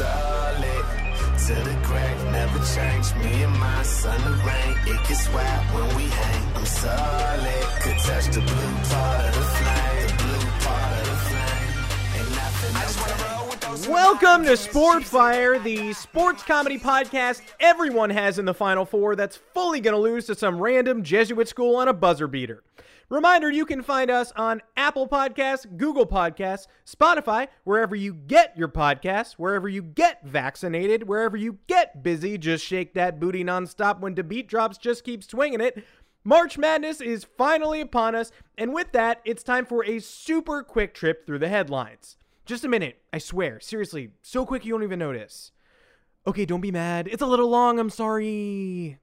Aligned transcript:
solid. 0.00 0.84
To 1.46 1.54
the 1.68 1.76
grave, 1.82 2.20
never 2.32 2.60
change. 2.74 3.06
Me 3.22 3.42
and 3.42 3.56
my 3.58 3.82
son, 3.82 4.18
the 4.24 4.36
rain. 4.48 4.74
It 4.92 5.00
gets 5.08 5.28
wet 5.34 5.62
when 5.74 5.88
we 5.96 6.04
hang. 6.04 6.56
I'm 6.56 6.64
solid. 6.64 7.64
Could 7.82 7.98
touch 8.08 8.26
the 8.36 8.40
blue 8.40 8.72
part 8.90 9.20
of 9.28 9.34
the 9.38 9.46
flame. 9.58 10.06
The 10.06 10.16
blue 10.22 10.46
part 10.64 10.92
of 11.00 11.04
the 11.10 11.18
flame. 11.28 11.70
Ain't 12.16 12.30
nothing 12.40 12.72
I 12.76 12.82
just 12.88 12.98
wanna 13.00 13.24
roll 13.24 13.40
Welcome 13.88 14.44
to 14.44 14.56
Sport 14.56 15.04
Fire, 15.04 15.58
the 15.58 15.92
sports 15.92 16.42
comedy 16.42 16.78
podcast 16.78 17.42
everyone 17.58 18.10
has 18.10 18.38
in 18.38 18.44
the 18.44 18.54
Final 18.54 18.84
Four 18.84 19.16
that's 19.16 19.36
fully 19.54 19.80
going 19.80 19.94
to 19.94 20.00
lose 20.00 20.26
to 20.26 20.34
some 20.34 20.60
random 20.60 21.02
Jesuit 21.02 21.48
school 21.48 21.76
on 21.76 21.88
a 21.88 21.92
buzzer 21.92 22.26
beater. 22.26 22.62
Reminder 23.10 23.50
you 23.50 23.66
can 23.66 23.82
find 23.82 24.08
us 24.08 24.32
on 24.36 24.62
Apple 24.76 25.08
Podcasts, 25.08 25.66
Google 25.76 26.06
Podcasts, 26.06 26.68
Spotify, 26.86 27.48
wherever 27.64 27.96
you 27.96 28.14
get 28.14 28.56
your 28.56 28.68
podcasts, 28.68 29.32
wherever 29.32 29.68
you 29.68 29.82
get 29.82 30.24
vaccinated, 30.24 31.08
wherever 31.08 31.36
you 31.36 31.58
get 31.66 32.04
busy. 32.04 32.38
Just 32.38 32.64
shake 32.64 32.94
that 32.94 33.18
booty 33.18 33.42
nonstop 33.42 33.98
when 33.98 34.14
the 34.14 34.22
beat 34.22 34.46
drops, 34.46 34.78
just 34.78 35.02
keep 35.02 35.24
swinging 35.24 35.60
it. 35.60 35.84
March 36.22 36.56
Madness 36.56 37.00
is 37.00 37.26
finally 37.36 37.80
upon 37.80 38.14
us, 38.14 38.30
and 38.56 38.72
with 38.72 38.92
that, 38.92 39.20
it's 39.24 39.42
time 39.42 39.66
for 39.66 39.84
a 39.84 39.98
super 39.98 40.62
quick 40.62 40.94
trip 40.94 41.26
through 41.26 41.40
the 41.40 41.48
headlines. 41.48 42.16
Just 42.46 42.64
a 42.64 42.68
minute, 42.68 43.02
I 43.12 43.18
swear. 43.18 43.58
Seriously, 43.58 44.10
so 44.22 44.46
quick 44.46 44.64
you 44.64 44.70
don't 44.70 44.84
even 44.84 45.00
notice. 45.00 45.50
Okay, 46.28 46.44
don't 46.44 46.60
be 46.60 46.70
mad. 46.70 47.08
It's 47.10 47.22
a 47.22 47.26
little 47.26 47.48
long, 47.48 47.80
I'm 47.80 47.90
sorry. 47.90 48.98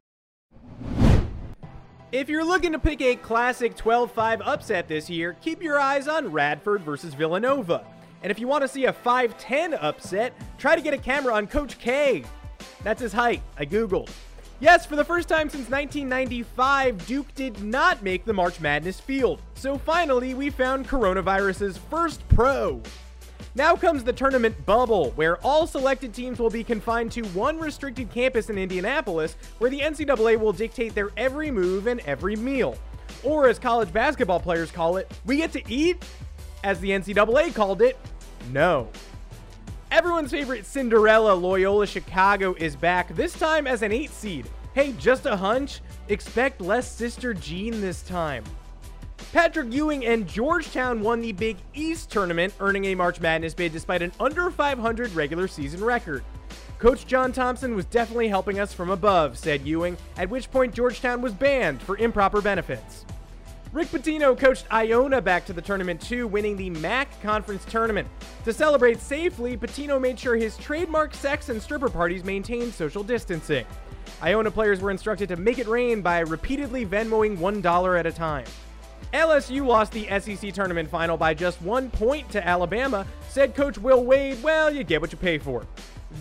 If 2.14 2.30
you're 2.30 2.46
looking 2.46 2.72
to 2.72 2.80
pick 2.80 3.02
a 3.02 3.18
classic 3.18 3.76
12 3.76 4.14
5 4.14 4.42
upset 4.42 4.88
this 4.88 5.10
year, 5.10 5.36
keep 5.42 5.62
your 5.62 5.78
eyes 5.78 6.08
on 6.08 6.32
Radford 6.32 6.82
versus 6.82 7.14
Villanova. 7.14 7.84
And 8.24 8.32
if 8.32 8.40
you 8.40 8.48
want 8.48 8.62
to 8.62 8.68
see 8.70 8.86
a 8.86 8.94
5 8.94 9.38
10 9.38 9.74
upset, 9.74 10.34
try 10.58 10.78
to 10.78 10.82
get 10.82 10.94
a 10.94 10.98
camera 10.98 11.34
on 11.34 11.48
Coach 11.48 11.78
K. 11.80 12.23
That's 12.81 13.02
his 13.02 13.12
height, 13.12 13.42
I 13.58 13.66
Googled. 13.66 14.09
Yes, 14.62 14.86
for 14.86 14.96
the 14.96 15.04
first 15.04 15.28
time 15.28 15.50
since 15.50 15.70
1995, 15.70 17.06
Duke 17.06 17.36
did 17.36 17.62
not 17.62 18.02
make 18.02 18.24
the 18.24 18.34
March 18.34 18.62
Madness 18.62 19.02
field. 19.02 19.42
So 19.56 19.78
finally, 19.78 20.34
we 20.34 20.50
found 20.50 20.88
coronavirus's 20.88 21.78
first 21.78 22.26
pro. 22.30 22.81
Now 23.58 23.75
comes 23.75 24.03
the 24.03 24.13
tournament 24.13 24.67
bubble, 24.67 25.13
where 25.16 25.38
all 25.38 25.66
selected 25.66 26.13
teams 26.13 26.38
will 26.38 26.52
be 26.52 26.63
confined 26.63 27.11
to 27.13 27.23
one 27.30 27.58
restricted 27.58 28.11
campus 28.11 28.52
in 28.52 28.58
Indianapolis, 28.59 29.36
where 29.58 29.72
the 29.72 29.80
NCAA 29.80 30.39
will 30.39 30.53
dictate 30.53 30.94
their 30.94 31.09
every 31.17 31.50
move 31.50 31.88
and 31.88 32.00
every 32.02 32.35
meal. 32.35 32.78
Or, 33.23 33.50
as 33.50 33.58
college 33.58 33.91
basketball 33.91 34.39
players 34.39 34.69
call 34.69 34.97
it, 34.97 35.11
we 35.25 35.38
get 35.38 35.52
to 35.53 35.73
eat? 35.73 36.05
As 36.63 36.80
the 36.81 36.91
NCAA 36.91 37.55
called 37.55 37.81
it, 37.81 37.97
no. 38.52 38.89
Everyone's 39.89 40.30
favorite 40.30 40.67
Cinderella, 40.67 41.33
Loyola 41.33 41.88
Chicago, 41.88 42.53
is 42.59 42.75
back, 42.75 43.16
this 43.16 43.33
time 43.33 43.66
as 43.66 43.81
an 43.81 43.91
8 43.91 44.11
seed. 44.11 44.47
Hey, 44.75 44.94
just 45.00 45.25
a 45.25 45.35
hunch? 45.35 45.81
Expect 46.09 46.61
less 46.61 46.91
Sister 46.91 47.33
Jean 47.33 47.81
this 47.81 48.03
time. 48.03 48.44
Patrick 49.34 49.72
Ewing 49.72 50.06
and 50.06 50.28
Georgetown 50.28 51.02
won 51.02 51.22
the 51.22 51.32
Big 51.32 51.58
East 51.73 52.10
tournament, 52.10 52.54
earning 52.60 52.86
a 52.86 52.96
March 52.96 53.20
Madness 53.20 53.54
bid 53.54 53.72
despite 53.72 54.02
an 54.02 54.12
under 54.20 54.50
500 54.50 55.14
regular 55.14 55.48
season 55.48 55.84
record. 55.84 56.24
Coach 56.80 57.08
John 57.08 57.32
Thompson 57.32 57.76
was 57.76 57.86
definitely 57.86 58.28
helping 58.28 58.59
us 58.59 58.74
from 58.74 58.90
above, 58.90 59.38
said 59.38 59.66
Ewing, 59.66 59.98
at 60.18 60.30
which 60.30 60.50
point 60.52 60.74
Georgetown 60.74 61.22
was 61.22 61.34
banned 61.34 61.82
for 61.82 61.98
improper 61.98 62.42
benefits. 62.42 63.06
Rick 63.74 63.90
Pitino 63.90 64.38
coached 64.38 64.66
Iona 64.72 65.22
back 65.22 65.46
to 65.46 65.54
the 65.54 65.62
tournament 65.62 66.00
too, 66.02 66.26
winning 66.26 66.56
the 66.56 66.70
MAAC 66.70 67.08
Conference 67.22 67.66
Tournament. 67.66 68.08
To 68.46 68.54
celebrate 68.54 69.00
safely, 69.00 69.58
Pitino 69.58 70.00
made 70.00 70.18
sure 70.18 70.36
his 70.36 70.56
trademark 70.58 71.14
sex 71.14 71.50
and 71.50 71.62
stripper 71.62 71.90
parties 71.90 72.24
maintained 72.24 72.74
social 72.74 73.04
distancing. 73.04 73.66
Iona 74.24 74.52
players 74.52 74.81
were 74.81 74.90
instructed 74.90 75.30
to 75.30 75.36
make 75.36 75.59
it 75.59 75.68
rain 75.68 76.02
by 76.02 76.20
repeatedly 76.20 76.86
Venmoing 76.86 77.38
$1 77.38 78.00
at 78.00 78.06
a 78.06 78.12
time. 78.12 78.46
LSU 79.17 79.66
lost 79.66 79.94
the 79.94 80.05
SEC 80.19 80.53
tournament 80.53 80.88
final 80.88 81.17
by 81.17 81.33
just 81.33 81.59
one 81.63 81.89
point 81.89 82.29
to 82.29 82.47
Alabama, 82.47 83.03
said 83.29 83.55
Coach 83.55 83.79
Will 83.79 84.05
Wade, 84.05 84.44
well, 84.44 84.69
you 84.69 84.83
get 84.83 85.01
what 85.01 85.11
you 85.11 85.17
pay 85.17 85.39
for. 85.39 85.66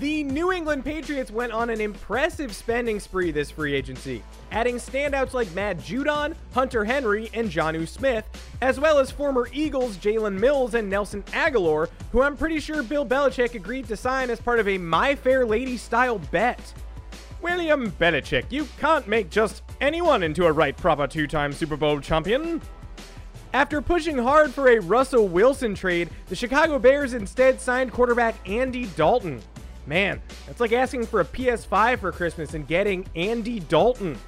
The 0.01 0.25
New 0.25 0.51
England 0.51 0.83
Patriots 0.83 1.31
went 1.31 1.53
on 1.53 1.69
an 1.69 1.83
impressive 1.83 2.57
spending 2.57 2.99
spree 2.99 3.33
this 3.33 3.51
free 3.51 3.75
agency, 3.75 4.23
adding 4.51 4.77
standouts 4.77 5.35
like 5.35 5.55
Matt 5.55 5.77
Judon, 5.77 6.35
Hunter 6.55 6.87
Henry, 6.87 7.29
and 7.35 7.51
Jonnu 7.51 7.87
Smith, 7.87 8.25
as 8.63 8.81
well 8.81 8.99
as 8.99 9.11
former 9.11 9.47
Eagles 9.53 9.99
Jalen 9.99 10.41
Mills 10.41 10.73
and 10.73 10.89
Nelson 10.89 11.23
Agholor, 11.25 11.91
who 12.13 12.23
I'm 12.23 12.35
pretty 12.35 12.61
sure 12.61 12.83
Bill 12.83 13.05
Belichick 13.05 13.55
agreed 13.55 13.89
to 13.89 13.97
sign 13.97 14.31
as 14.31 14.41
part 14.41 14.59
of 14.59 14.69
a 14.69 14.79
My 14.79 15.15
Fair 15.15 15.45
Lady 15.45 15.77
style 15.77 16.19
bet. 16.31 16.73
William 17.43 17.93
Belichick, 17.93 18.51
you 18.51 18.67
can't 18.81 19.07
make 19.07 19.29
just 19.29 19.63
anyone 19.83 20.23
into 20.23 20.47
a 20.47 20.53
right 20.53 20.75
proper 20.75 21.07
two 21.07 21.27
time 21.27 21.53
Super 21.53 21.77
Bowl 21.77 22.01
champion. 22.01 22.63
After 23.53 23.81
pushing 23.81 24.19
hard 24.19 24.53
for 24.53 24.69
a 24.69 24.81
Russell 24.81 25.29
Wilson 25.29 25.75
trade, 25.75 26.11
the 26.27 26.37
Chicago 26.37 26.79
Bears 26.79 27.15
instead 27.15 27.61
signed 27.61 27.93
quarterback 27.93 28.37
Andy 28.49 28.87
Dalton. 28.97 29.41
Man, 29.87 30.21
that's 30.47 30.61
like 30.61 30.73
asking 30.73 31.07
for 31.07 31.21
a 31.21 31.25
PS5 31.25 32.01
for 32.01 32.13
Christmas 32.13 32.55
and 32.55 32.67
getting 32.67 33.07
Andy 33.15 33.61
Dalton. 33.61 34.19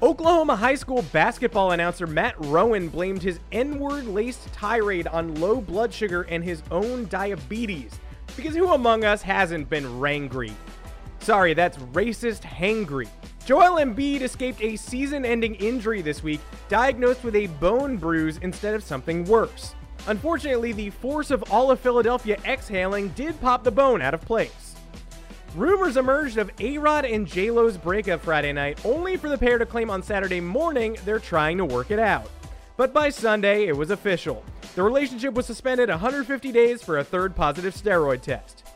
Oklahoma 0.00 0.54
high 0.54 0.76
school 0.76 1.02
basketball 1.10 1.72
announcer 1.72 2.06
Matt 2.06 2.36
Rowan 2.44 2.88
blamed 2.88 3.22
his 3.22 3.40
N 3.50 3.80
word 3.80 4.06
laced 4.06 4.52
tirade 4.52 5.08
on 5.08 5.40
low 5.40 5.60
blood 5.60 5.92
sugar 5.92 6.22
and 6.22 6.44
his 6.44 6.62
own 6.70 7.06
diabetes. 7.08 7.98
Because 8.36 8.54
who 8.54 8.72
among 8.72 9.04
us 9.04 9.22
hasn't 9.22 9.68
been 9.68 9.84
rangry? 9.84 10.52
Sorry, 11.20 11.54
that's 11.54 11.78
racist 11.78 12.42
hangry. 12.42 13.08
Joel 13.48 13.82
Embiid 13.82 14.20
escaped 14.20 14.60
a 14.60 14.76
season 14.76 15.24
ending 15.24 15.54
injury 15.54 16.02
this 16.02 16.22
week, 16.22 16.42
diagnosed 16.68 17.24
with 17.24 17.34
a 17.34 17.46
bone 17.46 17.96
bruise 17.96 18.36
instead 18.42 18.74
of 18.74 18.84
something 18.84 19.24
worse. 19.24 19.74
Unfortunately, 20.06 20.72
the 20.72 20.90
force 20.90 21.30
of 21.30 21.50
all 21.50 21.70
of 21.70 21.80
Philadelphia 21.80 22.36
exhaling 22.44 23.08
did 23.14 23.40
pop 23.40 23.64
the 23.64 23.70
bone 23.70 24.02
out 24.02 24.12
of 24.12 24.20
place. 24.20 24.74
Rumors 25.54 25.96
emerged 25.96 26.36
of 26.36 26.50
A-Rod 26.58 27.06
and 27.06 27.26
J-Lo's 27.26 27.78
breakup 27.78 28.20
Friday 28.20 28.52
night, 28.52 28.84
only 28.84 29.16
for 29.16 29.30
the 29.30 29.38
pair 29.38 29.56
to 29.56 29.64
claim 29.64 29.88
on 29.88 30.02
Saturday 30.02 30.42
morning 30.42 30.98
they're 31.06 31.18
trying 31.18 31.56
to 31.56 31.64
work 31.64 31.90
it 31.90 31.98
out. 31.98 32.30
But 32.76 32.92
by 32.92 33.08
Sunday, 33.08 33.66
it 33.66 33.74
was 33.78 33.90
official. 33.90 34.44
The 34.74 34.82
relationship 34.82 35.32
was 35.32 35.46
suspended 35.46 35.88
150 35.88 36.52
days 36.52 36.82
for 36.82 36.98
a 36.98 37.04
third 37.04 37.34
positive 37.34 37.74
steroid 37.74 38.20
test. 38.20 38.67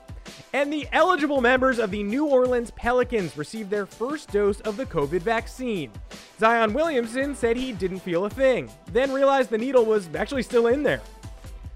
And 0.54 0.70
the 0.70 0.86
eligible 0.92 1.40
members 1.40 1.78
of 1.78 1.90
the 1.90 2.02
New 2.02 2.26
Orleans 2.26 2.70
Pelicans 2.72 3.38
received 3.38 3.70
their 3.70 3.86
first 3.86 4.30
dose 4.30 4.60
of 4.60 4.76
the 4.76 4.84
COVID 4.84 5.22
vaccine. 5.22 5.90
Zion 6.38 6.74
Williamson 6.74 7.34
said 7.34 7.56
he 7.56 7.72
didn't 7.72 8.00
feel 8.00 8.26
a 8.26 8.30
thing, 8.30 8.70
then 8.92 9.12
realized 9.12 9.48
the 9.48 9.56
needle 9.56 9.86
was 9.86 10.08
actually 10.14 10.42
still 10.42 10.66
in 10.66 10.82
there. 10.82 11.00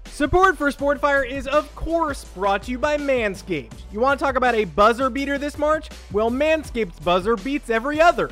Support 0.05 0.57
for 0.57 0.71
Sportfire 0.71 1.27
is, 1.27 1.47
of 1.47 1.73
course, 1.75 2.23
brought 2.23 2.63
to 2.63 2.71
you 2.71 2.77
by 2.77 2.97
Manscaped. 2.97 3.73
You 3.91 3.99
want 3.99 4.19
to 4.19 4.25
talk 4.25 4.35
about 4.35 4.55
a 4.55 4.65
buzzer 4.65 5.09
beater 5.09 5.37
this 5.37 5.57
March? 5.57 5.89
Well, 6.11 6.29
Manscaped's 6.29 6.99
buzzer 6.99 7.35
beats 7.35 7.69
every 7.69 7.99
other. 7.99 8.29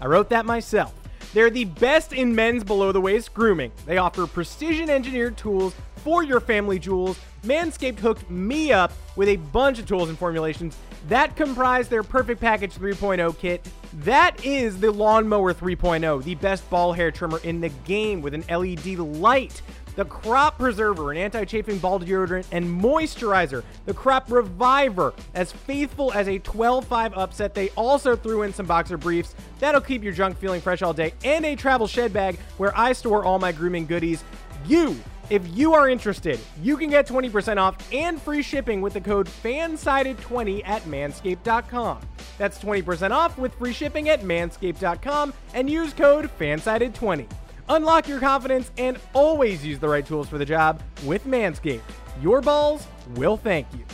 I 0.00 0.06
wrote 0.06 0.30
that 0.30 0.46
myself. 0.46 0.94
They're 1.34 1.50
the 1.50 1.66
best 1.66 2.12
in 2.12 2.34
men's 2.34 2.64
below 2.64 2.90
the 2.90 3.00
waist 3.00 3.34
grooming. 3.34 3.72
They 3.84 3.98
offer 3.98 4.26
precision 4.26 4.88
engineered 4.88 5.36
tools 5.36 5.74
for 6.08 6.22
your 6.22 6.40
family 6.40 6.78
jewels. 6.78 7.20
Manscaped 7.42 7.98
hooked 7.98 8.30
me 8.30 8.72
up 8.72 8.92
with 9.14 9.28
a 9.28 9.36
bunch 9.36 9.78
of 9.78 9.84
tools 9.84 10.08
and 10.08 10.18
formulations 10.18 10.74
that 11.06 11.36
comprise 11.36 11.86
their 11.86 12.02
Perfect 12.02 12.40
Package 12.40 12.74
3.0 12.76 13.36
kit. 13.38 13.68
That 13.92 14.42
is 14.42 14.80
the 14.80 14.90
Lawnmower 14.90 15.52
3.0, 15.52 16.24
the 16.24 16.34
best 16.36 16.68
ball 16.70 16.94
hair 16.94 17.10
trimmer 17.10 17.40
in 17.40 17.60
the 17.60 17.68
game 17.84 18.22
with 18.22 18.32
an 18.32 18.42
LED 18.48 18.98
light. 18.98 19.60
The 19.96 20.06
Crop 20.06 20.56
Preserver, 20.56 21.10
an 21.12 21.18
anti 21.18 21.44
chafing 21.44 21.76
ball 21.76 22.00
deodorant 22.00 22.46
and 22.52 22.64
moisturizer. 22.64 23.62
The 23.84 23.92
Crop 23.92 24.30
Reviver, 24.30 25.12
as 25.34 25.52
faithful 25.52 26.10
as 26.14 26.26
a 26.26 26.38
12 26.38 26.86
5 26.86 27.14
upset. 27.18 27.52
They 27.52 27.68
also 27.70 28.16
threw 28.16 28.44
in 28.44 28.54
some 28.54 28.64
boxer 28.64 28.96
briefs 28.96 29.34
that'll 29.58 29.82
keep 29.82 30.02
your 30.02 30.14
junk 30.14 30.38
feeling 30.38 30.62
fresh 30.62 30.80
all 30.80 30.94
day, 30.94 31.12
and 31.22 31.44
a 31.44 31.54
travel 31.54 31.86
shed 31.86 32.14
bag 32.14 32.38
where 32.56 32.74
I 32.78 32.94
store 32.94 33.26
all 33.26 33.38
my 33.38 33.52
grooming 33.52 33.84
goodies. 33.84 34.24
You 34.66 34.96
if 35.30 35.46
you 35.56 35.74
are 35.74 35.88
interested, 35.88 36.40
you 36.62 36.76
can 36.76 36.90
get 36.90 37.06
20% 37.06 37.58
off 37.58 37.76
and 37.92 38.20
free 38.20 38.42
shipping 38.42 38.80
with 38.80 38.94
the 38.94 39.00
code 39.00 39.26
FANSIDED20 39.26 40.66
at 40.66 40.82
manscaped.com. 40.82 42.00
That's 42.38 42.58
20% 42.58 43.10
off 43.10 43.36
with 43.36 43.54
free 43.54 43.72
shipping 43.72 44.08
at 44.08 44.22
manscaped.com 44.22 45.34
and 45.54 45.68
use 45.68 45.92
code 45.92 46.30
FANSIDED20. 46.38 47.28
Unlock 47.68 48.08
your 48.08 48.20
confidence 48.20 48.70
and 48.78 48.98
always 49.12 49.64
use 49.64 49.78
the 49.78 49.88
right 49.88 50.06
tools 50.06 50.28
for 50.28 50.38
the 50.38 50.44
job 50.44 50.82
with 51.04 51.24
Manscaped. 51.24 51.82
Your 52.22 52.40
balls 52.40 52.86
will 53.14 53.36
thank 53.36 53.66
you. 53.74 53.84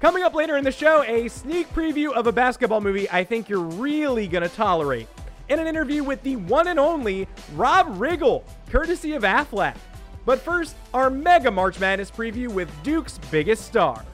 Coming 0.00 0.24
up 0.24 0.34
later 0.34 0.56
in 0.56 0.64
the 0.64 0.72
show, 0.72 1.02
a 1.04 1.28
sneak 1.28 1.72
preview 1.72 2.12
of 2.12 2.26
a 2.26 2.32
basketball 2.32 2.80
movie 2.80 3.08
I 3.10 3.24
think 3.24 3.48
you're 3.48 3.60
really 3.60 4.26
going 4.26 4.42
to 4.42 4.54
tolerate. 4.54 5.08
In 5.48 5.60
an 5.60 5.66
interview 5.66 6.02
with 6.02 6.22
the 6.22 6.36
one 6.36 6.66
and 6.66 6.78
only 6.78 7.28
Rob 7.54 7.86
Riggle, 7.98 8.42
courtesy 8.68 9.12
of 9.12 9.22
Aflac. 9.22 9.76
But 10.24 10.40
first, 10.40 10.74
our 10.92 11.08
mega 11.08 11.52
March 11.52 11.78
Madness 11.78 12.10
preview 12.10 12.48
with 12.48 12.68
Duke's 12.82 13.18
biggest 13.30 13.64
star. 13.64 14.04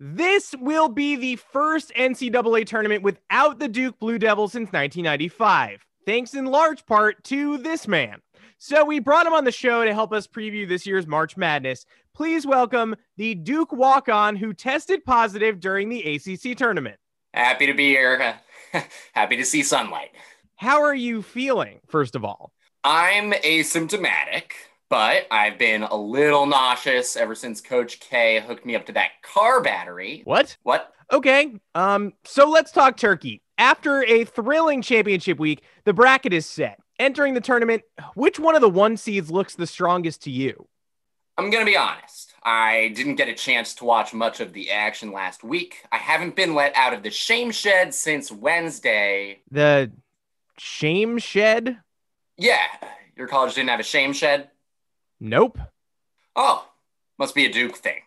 This 0.00 0.54
will 0.58 0.88
be 0.88 1.16
the 1.16 1.36
first 1.36 1.92
NCAA 1.94 2.66
tournament 2.66 3.02
without 3.02 3.58
the 3.58 3.68
Duke 3.68 3.98
Blue 3.98 4.18
Devils 4.18 4.52
since 4.52 4.72
1995, 4.72 5.84
thanks 6.06 6.34
in 6.34 6.46
large 6.46 6.86
part 6.86 7.22
to 7.24 7.58
this 7.58 7.86
man. 7.86 8.20
So 8.66 8.82
we 8.82 8.98
brought 8.98 9.26
him 9.26 9.34
on 9.34 9.44
the 9.44 9.52
show 9.52 9.84
to 9.84 9.92
help 9.92 10.10
us 10.14 10.26
preview 10.26 10.66
this 10.66 10.86
year's 10.86 11.06
March 11.06 11.36
Madness. 11.36 11.84
Please 12.14 12.46
welcome 12.46 12.96
the 13.18 13.34
Duke 13.34 13.72
walk 13.72 14.08
on 14.08 14.36
who 14.36 14.54
tested 14.54 15.04
positive 15.04 15.60
during 15.60 15.90
the 15.90 16.14
ACC 16.14 16.56
tournament. 16.56 16.96
Happy 17.34 17.66
to 17.66 17.74
be 17.74 17.88
here. 17.88 18.36
Happy 19.12 19.36
to 19.36 19.44
see 19.44 19.62
sunlight. 19.62 20.12
How 20.56 20.80
are 20.80 20.94
you 20.94 21.20
feeling, 21.20 21.80
first 21.88 22.16
of 22.16 22.24
all? 22.24 22.52
I'm 22.84 23.32
asymptomatic, 23.32 24.52
but 24.88 25.26
I've 25.30 25.58
been 25.58 25.82
a 25.82 25.94
little 25.94 26.46
nauseous 26.46 27.16
ever 27.16 27.34
since 27.34 27.60
Coach 27.60 28.00
K 28.00 28.40
hooked 28.40 28.64
me 28.64 28.76
up 28.76 28.86
to 28.86 28.92
that 28.92 29.10
car 29.22 29.60
battery. 29.60 30.22
What? 30.24 30.56
What? 30.62 30.90
Okay. 31.12 31.54
Um, 31.74 32.14
so 32.24 32.48
let's 32.48 32.72
talk 32.72 32.96
turkey. 32.96 33.42
After 33.58 34.02
a 34.04 34.24
thrilling 34.24 34.80
championship 34.80 35.38
week, 35.38 35.64
the 35.84 35.92
bracket 35.92 36.32
is 36.32 36.46
set. 36.46 36.78
Entering 36.98 37.34
the 37.34 37.40
tournament, 37.40 37.82
which 38.14 38.38
one 38.38 38.54
of 38.54 38.60
the 38.60 38.68
one 38.68 38.96
seeds 38.96 39.30
looks 39.30 39.56
the 39.56 39.66
strongest 39.66 40.22
to 40.22 40.30
you? 40.30 40.68
I'm 41.36 41.50
going 41.50 41.64
to 41.64 41.70
be 41.70 41.76
honest. 41.76 42.34
I 42.44 42.92
didn't 42.94 43.16
get 43.16 43.28
a 43.28 43.34
chance 43.34 43.74
to 43.76 43.84
watch 43.84 44.14
much 44.14 44.38
of 44.38 44.52
the 44.52 44.70
action 44.70 45.10
last 45.10 45.42
week. 45.42 45.84
I 45.90 45.96
haven't 45.96 46.36
been 46.36 46.54
let 46.54 46.76
out 46.76 46.92
of 46.92 47.02
the 47.02 47.10
shame 47.10 47.50
shed 47.50 47.94
since 47.94 48.30
Wednesday. 48.30 49.40
The 49.50 49.90
shame 50.56 51.18
shed? 51.18 51.78
Yeah. 52.36 52.66
Your 53.16 53.26
college 53.26 53.54
didn't 53.54 53.70
have 53.70 53.80
a 53.80 53.84
shame 53.84 54.12
shed? 54.12 54.50
Nope. 55.18 55.58
Oh, 56.36 56.68
must 57.18 57.34
be 57.34 57.46
a 57.46 57.52
Duke 57.52 57.76
thing. 57.76 58.02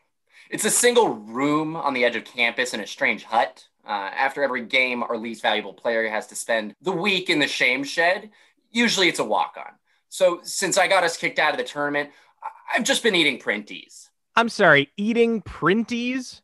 It's 0.49 0.65
a 0.65 0.71
single 0.71 1.09
room 1.09 1.75
on 1.75 1.93
the 1.93 2.05
edge 2.05 2.15
of 2.15 2.23
campus 2.23 2.73
in 2.73 2.79
a 2.79 2.87
strange 2.87 3.23
hut. 3.23 3.67
Uh, 3.85 4.11
after 4.15 4.43
every 4.43 4.65
game, 4.65 5.03
our 5.03 5.17
least 5.17 5.41
valuable 5.41 5.73
player 5.73 6.07
has 6.09 6.27
to 6.27 6.35
spend 6.35 6.75
the 6.81 6.91
week 6.91 7.29
in 7.29 7.39
the 7.39 7.47
shame 7.47 7.83
shed. 7.83 8.29
Usually 8.71 9.07
it's 9.07 9.19
a 9.19 9.23
walk 9.23 9.55
on. 9.57 9.73
So 10.09 10.39
since 10.43 10.77
I 10.77 10.87
got 10.87 11.03
us 11.03 11.17
kicked 11.17 11.39
out 11.39 11.51
of 11.51 11.57
the 11.57 11.63
tournament, 11.63 12.11
I've 12.73 12.83
just 12.83 13.03
been 13.03 13.15
eating 13.15 13.39
printies. 13.39 14.09
I'm 14.35 14.49
sorry, 14.49 14.91
eating 14.97 15.41
printies? 15.41 16.41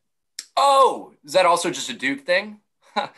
Oh, 0.56 1.12
is 1.24 1.32
that 1.32 1.46
also 1.46 1.70
just 1.70 1.90
a 1.90 1.94
Duke 1.94 2.26
thing? 2.26 2.60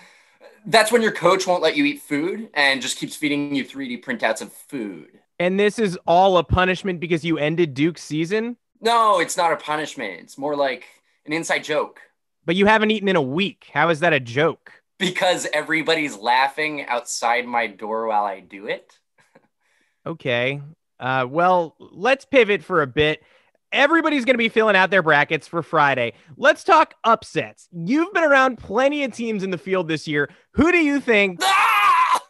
That's 0.66 0.90
when 0.90 1.02
your 1.02 1.12
coach 1.12 1.46
won't 1.46 1.62
let 1.62 1.76
you 1.76 1.84
eat 1.84 2.02
food 2.02 2.50
and 2.54 2.82
just 2.82 2.98
keeps 2.98 3.16
feeding 3.16 3.54
you 3.54 3.64
3D 3.64 4.04
printouts 4.04 4.42
of 4.42 4.52
food. 4.52 5.20
And 5.38 5.60
this 5.60 5.78
is 5.78 5.98
all 6.06 6.38
a 6.38 6.44
punishment 6.44 6.98
because 6.98 7.24
you 7.24 7.38
ended 7.38 7.74
Duke's 7.74 8.02
season? 8.02 8.56
No, 8.80 9.20
it's 9.20 9.36
not 9.36 9.52
a 9.52 9.56
punishment. 9.56 10.20
It's 10.20 10.38
more 10.38 10.56
like 10.56 10.84
an 11.24 11.32
inside 11.32 11.64
joke. 11.64 12.00
But 12.44 12.56
you 12.56 12.66
haven't 12.66 12.90
eaten 12.90 13.08
in 13.08 13.16
a 13.16 13.22
week. 13.22 13.68
How 13.72 13.90
is 13.90 14.00
that 14.00 14.12
a 14.12 14.20
joke? 14.20 14.72
Because 14.98 15.46
everybody's 15.52 16.16
laughing 16.16 16.86
outside 16.86 17.46
my 17.46 17.66
door 17.66 18.06
while 18.06 18.24
I 18.24 18.40
do 18.40 18.66
it. 18.66 18.98
okay. 20.06 20.60
Uh, 20.98 21.26
well, 21.28 21.76
let's 21.78 22.24
pivot 22.24 22.62
for 22.64 22.80
a 22.80 22.86
bit. 22.86 23.22
Everybody's 23.72 24.24
going 24.24 24.34
to 24.34 24.38
be 24.38 24.48
filling 24.48 24.76
out 24.76 24.90
their 24.90 25.02
brackets 25.02 25.46
for 25.46 25.62
Friday. 25.62 26.14
Let's 26.38 26.64
talk 26.64 26.94
upsets. 27.04 27.68
You've 27.72 28.12
been 28.14 28.24
around 28.24 28.56
plenty 28.56 29.04
of 29.04 29.12
teams 29.12 29.42
in 29.42 29.50
the 29.50 29.58
field 29.58 29.88
this 29.88 30.08
year. 30.08 30.30
Who 30.52 30.72
do 30.72 30.78
you 30.78 31.00
think? 31.00 31.40
Ah! 31.50 32.20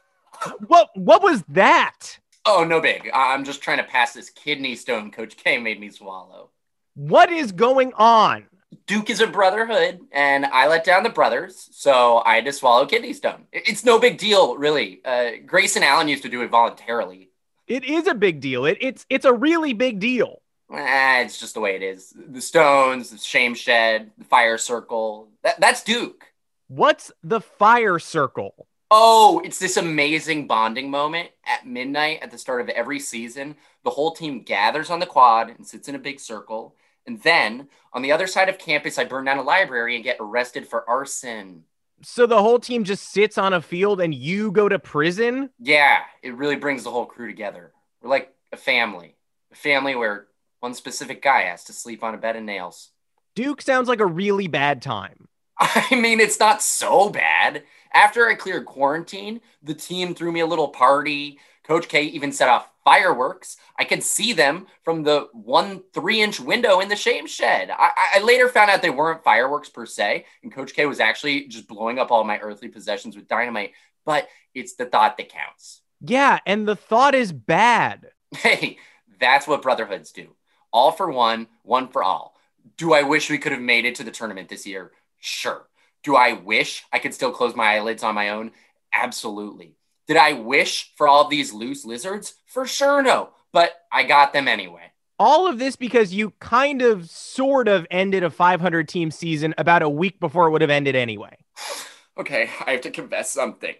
What 0.66 0.90
what 0.94 1.22
was 1.22 1.42
that? 1.48 2.18
Oh, 2.44 2.62
no 2.62 2.80
big. 2.80 3.10
I'm 3.12 3.44
just 3.44 3.62
trying 3.62 3.78
to 3.78 3.84
pass 3.84 4.12
this 4.12 4.30
kidney 4.30 4.76
stone 4.76 5.10
Coach 5.10 5.36
K 5.36 5.58
made 5.58 5.80
me 5.80 5.90
swallow. 5.90 6.50
What 6.94 7.30
is 7.32 7.50
going 7.52 7.92
on? 7.94 8.46
Duke 8.86 9.10
is 9.10 9.20
a 9.20 9.26
brotherhood, 9.26 10.00
and 10.12 10.46
I 10.46 10.68
let 10.68 10.84
down 10.84 11.02
the 11.02 11.10
brothers, 11.10 11.68
so 11.72 12.22
I 12.24 12.36
had 12.36 12.44
to 12.44 12.52
swallow 12.52 12.86
kidney 12.86 13.12
stone. 13.12 13.46
It's 13.52 13.84
no 13.84 13.98
big 13.98 14.18
deal, 14.18 14.56
really. 14.56 15.00
Uh, 15.04 15.32
Grayson 15.44 15.82
Allen 15.82 16.08
used 16.08 16.22
to 16.22 16.28
do 16.28 16.42
it 16.42 16.50
voluntarily. 16.50 17.30
It 17.66 17.84
is 17.84 18.06
a 18.06 18.14
big 18.14 18.40
deal. 18.40 18.64
It, 18.64 18.78
it's 18.80 19.06
it's 19.10 19.24
a 19.24 19.32
really 19.32 19.72
big 19.72 19.98
deal. 19.98 20.42
Eh, 20.72 21.22
it's 21.22 21.38
just 21.38 21.54
the 21.54 21.60
way 21.60 21.76
it 21.76 21.82
is. 21.82 22.12
The 22.16 22.40
Stones, 22.40 23.10
the 23.10 23.18
Shame 23.18 23.54
Shed, 23.54 24.10
the 24.18 24.24
Fire 24.24 24.58
Circle. 24.58 25.28
That, 25.42 25.60
that's 25.60 25.82
Duke. 25.82 26.32
What's 26.68 27.12
the 27.22 27.40
Fire 27.40 27.98
Circle? 27.98 28.66
Oh, 28.90 29.40
it's 29.44 29.58
this 29.58 29.76
amazing 29.76 30.46
bonding 30.46 30.90
moment 30.90 31.30
at 31.44 31.66
midnight 31.66 32.20
at 32.22 32.30
the 32.30 32.38
start 32.38 32.60
of 32.60 32.68
every 32.68 33.00
season. 33.00 33.56
The 33.84 33.90
whole 33.90 34.12
team 34.12 34.42
gathers 34.42 34.90
on 34.90 35.00
the 35.00 35.06
quad 35.06 35.50
and 35.50 35.66
sits 35.66 35.88
in 35.88 35.94
a 35.96 36.00
big 36.00 36.20
circle. 36.20 36.76
And 37.06 37.20
then 37.22 37.68
on 37.92 38.02
the 38.02 38.12
other 38.12 38.26
side 38.26 38.48
of 38.48 38.58
campus, 38.58 38.98
I 38.98 39.04
burn 39.04 39.24
down 39.24 39.38
a 39.38 39.42
library 39.42 39.94
and 39.94 40.04
get 40.04 40.16
arrested 40.20 40.66
for 40.66 40.88
arson. 40.88 41.64
So 42.02 42.26
the 42.26 42.42
whole 42.42 42.58
team 42.58 42.84
just 42.84 43.10
sits 43.10 43.38
on 43.38 43.54
a 43.54 43.62
field 43.62 44.00
and 44.00 44.14
you 44.14 44.52
go 44.52 44.68
to 44.68 44.78
prison? 44.78 45.50
Yeah, 45.58 46.00
it 46.22 46.34
really 46.34 46.56
brings 46.56 46.84
the 46.84 46.90
whole 46.90 47.06
crew 47.06 47.26
together. 47.26 47.72
We're 48.02 48.10
like 48.10 48.34
a 48.52 48.56
family, 48.56 49.16
a 49.52 49.56
family 49.56 49.94
where 49.94 50.26
one 50.60 50.74
specific 50.74 51.22
guy 51.22 51.42
has 51.42 51.64
to 51.64 51.72
sleep 51.72 52.02
on 52.02 52.14
a 52.14 52.18
bed 52.18 52.36
of 52.36 52.42
nails. 52.42 52.90
Duke 53.34 53.62
sounds 53.62 53.88
like 53.88 54.00
a 54.00 54.06
really 54.06 54.46
bad 54.46 54.82
time. 54.82 55.28
I 55.58 55.94
mean, 55.94 56.20
it's 56.20 56.40
not 56.40 56.62
so 56.62 57.08
bad. 57.08 57.62
After 57.94 58.28
I 58.28 58.34
cleared 58.34 58.66
quarantine, 58.66 59.40
the 59.62 59.74
team 59.74 60.14
threw 60.14 60.32
me 60.32 60.40
a 60.40 60.46
little 60.46 60.68
party. 60.68 61.38
Coach 61.64 61.88
K 61.88 62.02
even 62.02 62.30
set 62.30 62.48
off 62.48 62.70
fireworks. 62.86 63.56
I 63.76 63.82
could 63.82 64.04
see 64.04 64.32
them 64.32 64.68
from 64.84 65.02
the 65.02 65.28
one 65.32 65.82
three 65.92 66.22
inch 66.22 66.38
window 66.38 66.78
in 66.78 66.88
the 66.88 66.94
shame 66.94 67.26
shed. 67.26 67.68
I, 67.68 67.90
I, 68.14 68.22
later 68.22 68.48
found 68.48 68.70
out 68.70 68.80
they 68.80 68.90
weren't 68.90 69.24
fireworks 69.24 69.68
per 69.68 69.84
se, 69.86 70.24
and 70.44 70.54
Coach 70.54 70.72
K 70.72 70.86
was 70.86 71.00
actually 71.00 71.48
just 71.48 71.66
blowing 71.66 71.98
up 71.98 72.12
all 72.12 72.22
my 72.22 72.38
earthly 72.38 72.68
possessions 72.68 73.16
with 73.16 73.26
dynamite. 73.26 73.72
But 74.04 74.28
it's 74.54 74.76
the 74.76 74.86
thought 74.86 75.16
that 75.16 75.28
counts. 75.28 75.82
Yeah, 76.00 76.38
and 76.46 76.66
the 76.66 76.76
thought 76.76 77.14
is 77.14 77.32
bad. 77.32 78.06
Hey, 78.36 78.78
that's 79.18 79.46
what 79.46 79.62
brotherhoods 79.62 80.12
do. 80.12 80.34
All 80.72 80.92
for 80.92 81.10
one, 81.10 81.46
one 81.62 81.88
for 81.88 82.02
all. 82.02 82.34
Do 82.76 82.92
I 82.92 83.02
wish 83.02 83.30
we 83.30 83.38
could 83.38 83.52
have 83.52 83.60
made 83.62 83.86
it 83.86 83.94
to 83.94 84.04
the 84.04 84.10
tournament 84.10 84.48
this 84.48 84.66
year? 84.66 84.92
Sure. 85.20 85.66
Do 86.02 86.16
I 86.16 86.32
wish 86.32 86.84
I 86.92 86.98
could 86.98 87.14
still 87.14 87.30
close 87.30 87.56
my 87.56 87.76
eyelids 87.76 88.02
on 88.02 88.14
my 88.14 88.30
own? 88.30 88.50
Absolutely. 88.92 89.76
Did 90.06 90.16
I 90.16 90.34
wish 90.34 90.92
for 90.96 91.08
all 91.08 91.28
these 91.28 91.52
loose 91.52 91.84
lizards? 91.84 92.34
For 92.46 92.66
sure, 92.66 93.02
no. 93.02 93.30
But 93.52 93.72
I 93.92 94.04
got 94.04 94.32
them 94.32 94.48
anyway. 94.48 94.92
All 95.18 95.48
of 95.48 95.58
this 95.58 95.76
because 95.76 96.12
you 96.12 96.32
kind 96.40 96.82
of, 96.82 97.08
sort 97.08 97.68
of 97.68 97.86
ended 97.90 98.22
a 98.22 98.30
500 98.30 98.88
team 98.88 99.10
season 99.10 99.54
about 99.58 99.82
a 99.82 99.88
week 99.88 100.20
before 100.20 100.46
it 100.46 100.50
would 100.50 100.60
have 100.60 100.70
ended 100.70 100.94
anyway. 100.94 101.36
okay, 102.18 102.50
I 102.64 102.72
have 102.72 102.82
to 102.82 102.90
confess 102.90 103.30
something. 103.30 103.74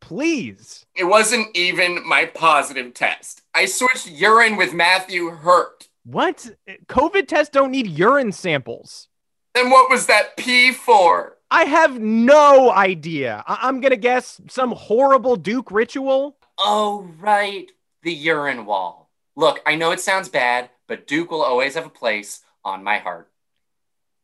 Please. 0.00 0.84
It 0.96 1.04
wasn't 1.04 1.56
even 1.56 2.06
my 2.06 2.26
positive 2.26 2.92
test. 2.92 3.42
I 3.54 3.66
switched 3.66 4.10
urine 4.10 4.56
with 4.56 4.74
Matthew 4.74 5.30
Hurt. 5.30 5.88
What? 6.04 6.50
COVID 6.88 7.28
tests 7.28 7.52
don't 7.52 7.70
need 7.70 7.86
urine 7.86 8.32
samples. 8.32 9.08
Then 9.54 9.70
what 9.70 9.88
was 9.88 10.06
that 10.06 10.36
P 10.36 10.72
for? 10.72 11.36
I 11.52 11.64
have 11.64 12.00
no 12.00 12.72
idea. 12.72 13.44
I- 13.46 13.68
am 13.68 13.82
to 13.82 13.96
guess 13.96 14.40
some 14.48 14.72
horrible 14.72 15.36
Duke 15.36 15.70
ritual. 15.70 16.38
Oh, 16.56 17.10
right. 17.18 17.70
The 18.02 18.12
urine 18.12 18.64
wall. 18.64 19.10
Look, 19.36 19.60
I 19.66 19.76
know 19.76 19.90
it 19.90 20.00
sounds 20.00 20.30
bad, 20.30 20.70
but 20.86 21.06
Duke 21.06 21.30
will 21.30 21.42
always 21.42 21.74
have 21.74 21.84
a 21.84 21.90
place 21.90 22.40
on 22.64 22.82
my 22.82 22.98
heart. 22.98 23.30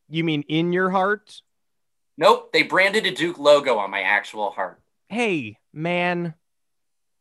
You 0.09 0.23
mean 0.23 0.43
in 0.47 0.73
your 0.73 0.89
heart? 0.89 1.41
Nope, 2.17 2.51
they 2.51 2.63
branded 2.63 3.05
a 3.05 3.11
Duke 3.11 3.37
logo 3.37 3.77
on 3.77 3.91
my 3.91 4.01
actual 4.01 4.49
heart. 4.49 4.81
Hey, 5.07 5.59
man. 5.71 6.33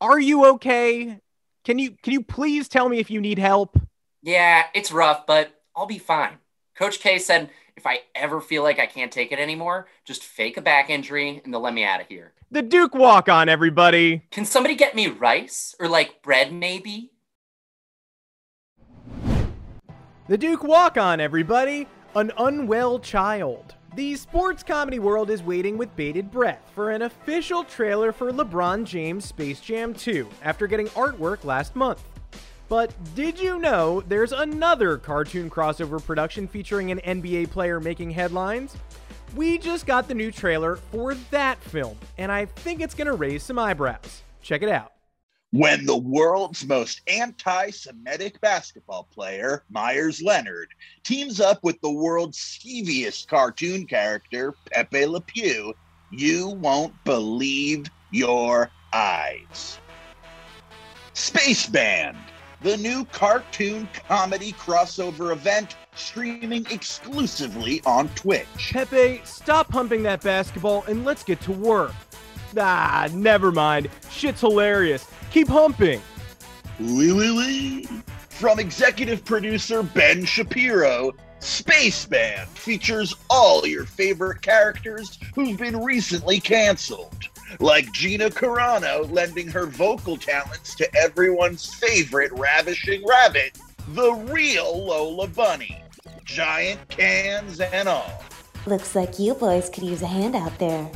Are 0.00 0.18
you 0.18 0.46
okay? 0.54 1.20
Can 1.64 1.78
you 1.78 1.90
can 2.02 2.14
you 2.14 2.22
please 2.22 2.68
tell 2.68 2.88
me 2.88 2.98
if 2.98 3.10
you 3.10 3.20
need 3.20 3.38
help? 3.38 3.78
Yeah, 4.22 4.64
it's 4.74 4.90
rough, 4.90 5.26
but 5.26 5.52
I'll 5.76 5.86
be 5.86 5.98
fine. 5.98 6.38
Coach 6.78 7.00
K 7.00 7.18
said 7.18 7.50
if 7.76 7.88
I 7.88 8.02
ever 8.14 8.40
feel 8.40 8.62
like 8.62 8.78
I 8.78 8.86
can't 8.86 9.10
take 9.10 9.32
it 9.32 9.40
anymore, 9.40 9.88
just 10.04 10.22
fake 10.22 10.56
a 10.56 10.60
back 10.60 10.90
injury 10.90 11.42
and 11.44 11.52
they'll 11.52 11.60
let 11.60 11.74
me 11.74 11.82
out 11.84 12.00
of 12.00 12.06
here. 12.06 12.34
The 12.52 12.62
Duke 12.62 12.94
walk 12.94 13.28
on, 13.28 13.48
everybody. 13.48 14.22
Can 14.30 14.44
somebody 14.44 14.76
get 14.76 14.94
me 14.94 15.08
rice 15.08 15.74
or 15.80 15.88
like 15.88 16.22
bread, 16.22 16.52
maybe? 16.52 17.10
The 20.28 20.38
Duke 20.38 20.62
walk 20.62 20.96
on, 20.96 21.18
everybody. 21.18 21.88
An 22.14 22.30
unwell 22.38 23.00
child. 23.00 23.74
The 23.96 24.14
sports 24.14 24.62
comedy 24.62 25.00
world 25.00 25.30
is 25.30 25.42
waiting 25.42 25.76
with 25.76 25.94
bated 25.96 26.30
breath 26.30 26.70
for 26.76 26.90
an 26.90 27.02
official 27.02 27.64
trailer 27.64 28.12
for 28.12 28.30
LeBron 28.30 28.84
James 28.84 29.24
Space 29.24 29.60
Jam 29.60 29.94
2 29.94 30.28
after 30.44 30.68
getting 30.68 30.86
artwork 30.90 31.42
last 31.42 31.74
month. 31.74 32.04
But 32.68 32.92
did 33.14 33.40
you 33.40 33.58
know 33.58 34.02
there's 34.02 34.32
another 34.32 34.98
cartoon 34.98 35.48
crossover 35.48 36.04
production 36.04 36.46
featuring 36.46 36.90
an 36.90 37.00
NBA 37.00 37.50
player 37.50 37.80
making 37.80 38.10
headlines? 38.10 38.76
We 39.34 39.58
just 39.58 39.86
got 39.86 40.06
the 40.08 40.14
new 40.14 40.30
trailer 40.30 40.76
for 40.76 41.14
that 41.30 41.62
film, 41.62 41.96
and 42.18 42.30
I 42.30 42.44
think 42.46 42.80
it's 42.80 42.94
gonna 42.94 43.14
raise 43.14 43.42
some 43.42 43.58
eyebrows. 43.58 44.22
Check 44.42 44.62
it 44.62 44.68
out. 44.68 44.92
when 45.50 45.86
the 45.86 45.96
world's 45.96 46.66
most 46.66 47.00
anti 47.06 47.70
Semitic 47.70 48.38
basketball 48.42 49.08
player, 49.12 49.64
Myers 49.70 50.20
Leonard, 50.20 50.68
teams 51.04 51.40
up 51.40 51.64
with 51.64 51.80
the 51.80 51.90
world's 51.90 52.38
skeeviest 52.38 53.28
cartoon 53.28 53.86
character, 53.86 54.54
Pepe 54.70 55.06
Le 55.06 55.22
Pew, 55.22 55.72
you 56.10 56.48
won't 56.48 56.92
believe 57.04 57.86
your 58.10 58.70
eyes. 58.92 59.78
Space 61.14 61.66
Band, 61.66 62.16
the 62.60 62.76
new 62.76 63.04
cartoon 63.06 63.88
comedy 64.06 64.52
crossover 64.52 65.32
event 65.32 65.76
streaming 65.94 66.66
exclusively 66.70 67.80
on 67.86 68.08
Twitch. 68.10 68.46
Pepe, 68.72 69.20
stop 69.24 69.68
pumping 69.68 70.02
that 70.04 70.22
basketball 70.22 70.84
and 70.88 71.04
let's 71.04 71.22
get 71.22 71.40
to 71.42 71.52
work. 71.52 71.92
Ah, 72.56 73.08
never 73.12 73.52
mind. 73.52 73.88
Shit's 74.10 74.40
hilarious. 74.40 75.06
Keep 75.30 75.48
humping. 75.48 76.00
Wee 76.80 77.12
wee 77.12 77.30
wee. 77.30 77.88
From 78.28 78.58
executive 78.60 79.24
producer 79.24 79.82
Ben 79.82 80.24
Shapiro, 80.24 81.12
Space 81.40 82.06
Band 82.06 82.48
features 82.48 83.14
all 83.28 83.66
your 83.66 83.84
favorite 83.84 84.42
characters 84.42 85.18
who've 85.34 85.58
been 85.58 85.76
recently 85.82 86.40
canceled. 86.40 87.28
Like 87.60 87.92
Gina 87.92 88.30
Carano 88.30 89.10
lending 89.10 89.48
her 89.48 89.66
vocal 89.66 90.16
talents 90.16 90.74
to 90.76 90.96
everyone's 90.96 91.74
favorite 91.74 92.32
ravishing 92.32 93.04
rabbit, 93.06 93.58
the 93.88 94.12
real 94.12 94.84
Lola 94.84 95.26
Bunny. 95.28 95.82
Giant 96.24 96.88
cans 96.88 97.60
and 97.60 97.88
all. 97.88 98.22
Looks 98.66 98.94
like 98.94 99.18
you 99.18 99.34
boys 99.34 99.70
could 99.70 99.84
use 99.84 100.02
a 100.02 100.06
hand 100.06 100.36
out 100.36 100.58
there. 100.58 100.90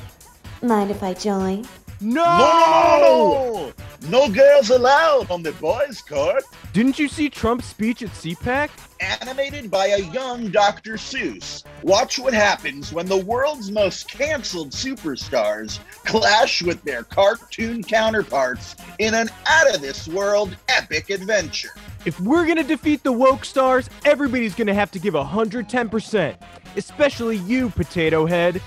Mind 0.63 0.91
if 0.91 1.03
I 1.03 1.15
join? 1.15 1.67
No! 2.01 2.23
No, 2.25 3.73
no, 4.09 4.29
girls 4.29 4.71
allowed 4.71 5.31
on 5.31 5.43
the 5.43 5.53
boys' 5.53 6.01
court. 6.01 6.45
Didn't 6.73 6.99
you 6.99 7.09
see 7.09 7.29
Trump's 7.29 7.67
speech 7.67 8.03
at 8.03 8.11
CPAC? 8.11 8.71
Animated 9.01 9.71
by 9.71 9.87
a 9.87 9.99
young 10.13 10.49
Dr. 10.51 10.95
Seuss. 10.95 11.65
Watch 11.83 12.19
what 12.19 12.33
happens 12.35 12.93
when 12.93 13.07
the 13.07 13.19
world's 13.19 13.71
most 13.71 14.09
canceled 14.09 14.71
superstars 14.71 15.79
clash 16.05 16.63
with 16.63 16.83
their 16.83 17.03
cartoon 17.05 17.83
counterparts 17.83 18.77
in 18.99 19.15
an 19.15 19.29
out 19.47 19.75
of 19.75 19.81
this 19.81 20.09
world 20.09 20.57
epic 20.69 21.11
adventure. 21.11 21.71
If 22.05 22.19
we're 22.21 22.47
gonna 22.47 22.65
defeat 22.65 23.03
the 23.03 23.13
woke 23.13 23.45
stars, 23.45 23.89
everybody's 24.05 24.55
gonna 24.55 24.75
have 24.75 24.91
to 24.93 24.99
give 24.99 25.15
110%. 25.15 26.37
Especially 26.77 27.37
you, 27.37 27.71
Potato 27.71 28.27
Head. 28.27 28.61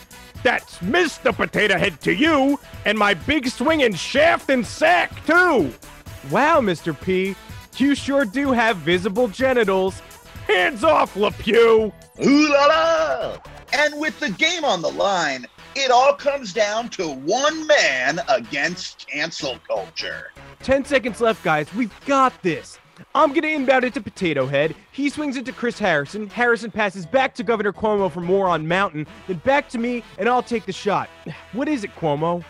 That's 0.46 0.78
Mr. 0.78 1.36
Potato 1.36 1.75
Head 1.75 2.00
to 2.02 2.14
you, 2.14 2.60
and 2.86 3.00
my 3.00 3.16
big 3.16 3.48
swinging 3.48 3.96
shaft 3.96 4.52
and 4.52 4.64
sack, 4.64 5.25
too. 5.25 5.74
Wow, 6.30 6.62
Mr. 6.62 6.96
P, 7.02 7.36
you 7.78 7.96
sure 7.96 8.25
do 8.25 8.52
have 8.52 8.78
visible 8.78 9.28
genitals. 9.28 10.04
Hands 10.46 10.84
off, 10.84 11.16
LePew! 11.16 11.92
Ooh 12.24 12.50
la 12.54 12.66
la! 12.68 13.38
And 13.74 14.00
with 14.00 14.20
the 14.20 14.30
game 14.30 14.64
on 14.64 14.84
the 14.84 14.92
line, 14.92 15.48
it 15.75 15.90
all 15.90 16.14
comes 16.14 16.54
down 16.54 16.90
to 16.90 17.08
one 17.08 17.66
man 17.66 18.22
against 18.30 19.08
cancel 19.08 19.58
culture. 19.68 20.32
10 20.62 20.86
seconds 20.86 21.22
left, 21.22 21.44
guys. 21.44 21.74
We've 21.74 22.06
got 22.06 22.40
this. 22.44 22.78
I'm 23.14 23.30
going 23.30 23.42
to 23.42 23.54
inbound 23.54 23.84
it 23.84 23.94
to 23.96 24.02
Potato 24.02 24.46
Head. 24.46 24.75
He 24.92 25.10
swings 25.10 25.38
it 25.38 25.46
to 25.46 25.52
Chris 25.52 25.80
Harrison. 25.80 26.28
Harrison 26.28 26.72
passes 26.72 27.06
back 27.06 27.34
to 27.36 27.44
Governor 27.44 27.74
Cuomo 27.74 28.12
for 28.12 28.22
more 28.22 28.48
on 28.48 28.68
Mountain, 28.68 29.08
then 29.28 29.38
back 29.38 29.70
to 29.70 29.78
me, 29.78 30.04
and 30.18 30.30
I'll 30.30 30.44
take 30.44 30.66
the 30.66 30.74
shot. 30.74 31.10
What 31.54 31.68
is 31.68 31.84
it, 31.84 31.96
Cuomo? 31.96 32.44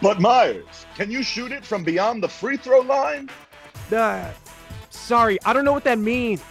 But 0.00 0.20
Myers, 0.20 0.86
can 0.96 1.10
you 1.10 1.22
shoot 1.22 1.52
it 1.52 1.64
from 1.64 1.84
beyond 1.84 2.22
the 2.22 2.28
free 2.28 2.56
throw 2.56 2.80
line? 2.80 3.30
Uh, 3.94 4.30
sorry, 4.90 5.38
I 5.44 5.52
don't 5.52 5.64
know 5.64 5.72
what 5.72 5.84
that 5.84 5.98
means. 5.98 6.42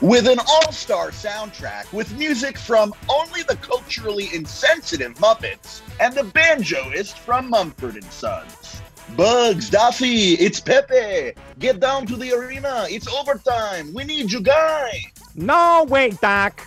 With 0.00 0.26
an 0.28 0.38
all 0.38 0.72
star 0.72 1.10
soundtrack 1.10 1.92
with 1.92 2.16
music 2.16 2.56
from 2.56 2.94
only 3.10 3.42
the 3.42 3.56
culturally 3.56 4.30
insensitive 4.32 5.14
Muppets 5.14 5.82
and 6.00 6.14
the 6.14 6.22
banjoist 6.22 7.18
from 7.18 7.50
Mumford 7.50 7.96
and 7.96 8.04
Sons. 8.04 8.80
Bugs, 9.16 9.70
Daffy, 9.70 10.34
it's 10.34 10.60
Pepe. 10.60 11.34
Get 11.58 11.80
down 11.80 12.06
to 12.06 12.16
the 12.16 12.32
arena. 12.32 12.86
It's 12.88 13.08
overtime. 13.08 13.92
We 13.92 14.04
need 14.04 14.32
you 14.32 14.40
guys. 14.40 15.02
No, 15.34 15.86
wait, 15.88 16.20
Doc. 16.20 16.66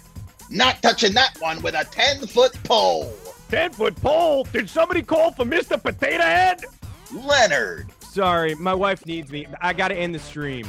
Not 0.50 0.81
touching 0.81 1.13
that 1.13 1.38
one 1.39 1.62
with 1.62 1.73
a 1.73 1.85
10 1.85 2.27
foot 2.27 2.53
pole. 2.63 3.13
10 3.50 3.71
foot 3.73 3.95
pole? 4.01 4.43
Did 4.45 4.69
somebody 4.69 5.01
call 5.01 5.31
for 5.31 5.45
Mr. 5.45 5.81
Potato 5.81 6.23
Head? 6.23 6.63
Leonard, 7.12 7.91
Sorry, 8.13 8.53
my 8.53 8.75
wife 8.75 9.07
needs 9.07 9.31
me. 9.31 9.47
I 9.59 9.73
gotta 9.73 9.95
end 9.95 10.13
the 10.13 10.19
stream. 10.19 10.67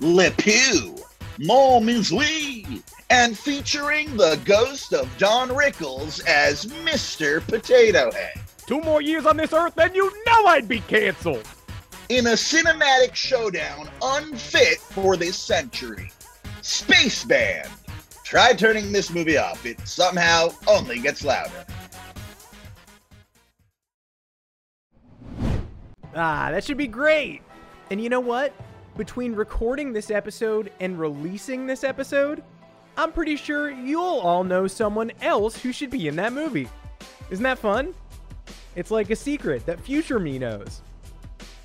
Le 0.00 0.30
Pew, 0.30 0.96
Mon 1.38 1.82
Misui, 1.84 2.82
and 3.10 3.38
featuring 3.38 4.16
the 4.16 4.40
ghost 4.46 4.94
of 4.94 5.06
Don 5.18 5.50
Rickles 5.50 6.24
as 6.26 6.64
Mr. 6.64 7.46
Potato 7.46 8.10
Head. 8.12 8.40
Two 8.70 8.80
more 8.82 9.02
years 9.02 9.26
on 9.26 9.36
this 9.36 9.52
earth, 9.52 9.74
then 9.74 9.92
you 9.96 10.08
know 10.24 10.46
I'd 10.46 10.68
be 10.68 10.78
canceled. 10.78 11.44
in 12.08 12.28
a 12.28 12.34
cinematic 12.34 13.16
showdown 13.16 13.90
unfit 14.00 14.78
for 14.78 15.16
this 15.16 15.36
century. 15.36 16.12
Space 16.62 17.24
Band. 17.24 17.68
Try 18.22 18.52
turning 18.52 18.92
this 18.92 19.10
movie 19.10 19.36
off. 19.36 19.66
It 19.66 19.80
somehow 19.88 20.50
only 20.68 21.00
gets 21.00 21.24
louder. 21.24 21.66
Ah, 26.14 26.50
that 26.52 26.62
should 26.62 26.76
be 26.76 26.86
great. 26.86 27.42
And 27.90 28.00
you 28.00 28.08
know 28.08 28.20
what? 28.20 28.54
Between 28.96 29.34
recording 29.34 29.92
this 29.92 30.12
episode 30.12 30.70
and 30.78 30.96
releasing 30.96 31.66
this 31.66 31.82
episode, 31.82 32.44
I'm 32.96 33.10
pretty 33.10 33.34
sure 33.34 33.68
you'll 33.72 34.20
all 34.20 34.44
know 34.44 34.68
someone 34.68 35.10
else 35.22 35.60
who 35.60 35.72
should 35.72 35.90
be 35.90 36.06
in 36.06 36.14
that 36.16 36.32
movie. 36.32 36.68
Isn't 37.30 37.42
that 37.42 37.58
fun? 37.58 37.94
It's 38.76 38.90
like 38.90 39.10
a 39.10 39.16
secret 39.16 39.66
that 39.66 39.80
future 39.80 40.18
me 40.18 40.38
knows. 40.38 40.82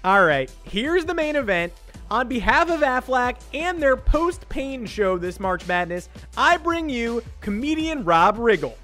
All 0.04 0.26
right, 0.26 0.52
here's 0.64 1.06
the 1.06 1.14
main 1.14 1.36
event. 1.36 1.74
On 2.12 2.28
behalf 2.28 2.70
of 2.70 2.82
Aflac 2.82 3.38
and 3.54 3.82
their 3.82 3.98
post 3.98 4.48
pain 4.48 4.86
show 4.86 5.18
this 5.18 5.40
March 5.40 5.68
Madness, 5.68 6.10
I 6.38 6.58
bring 6.58 6.90
you 6.90 7.24
comedian 7.42 8.04
Rob 8.04 8.38
Riggle. 8.38 8.76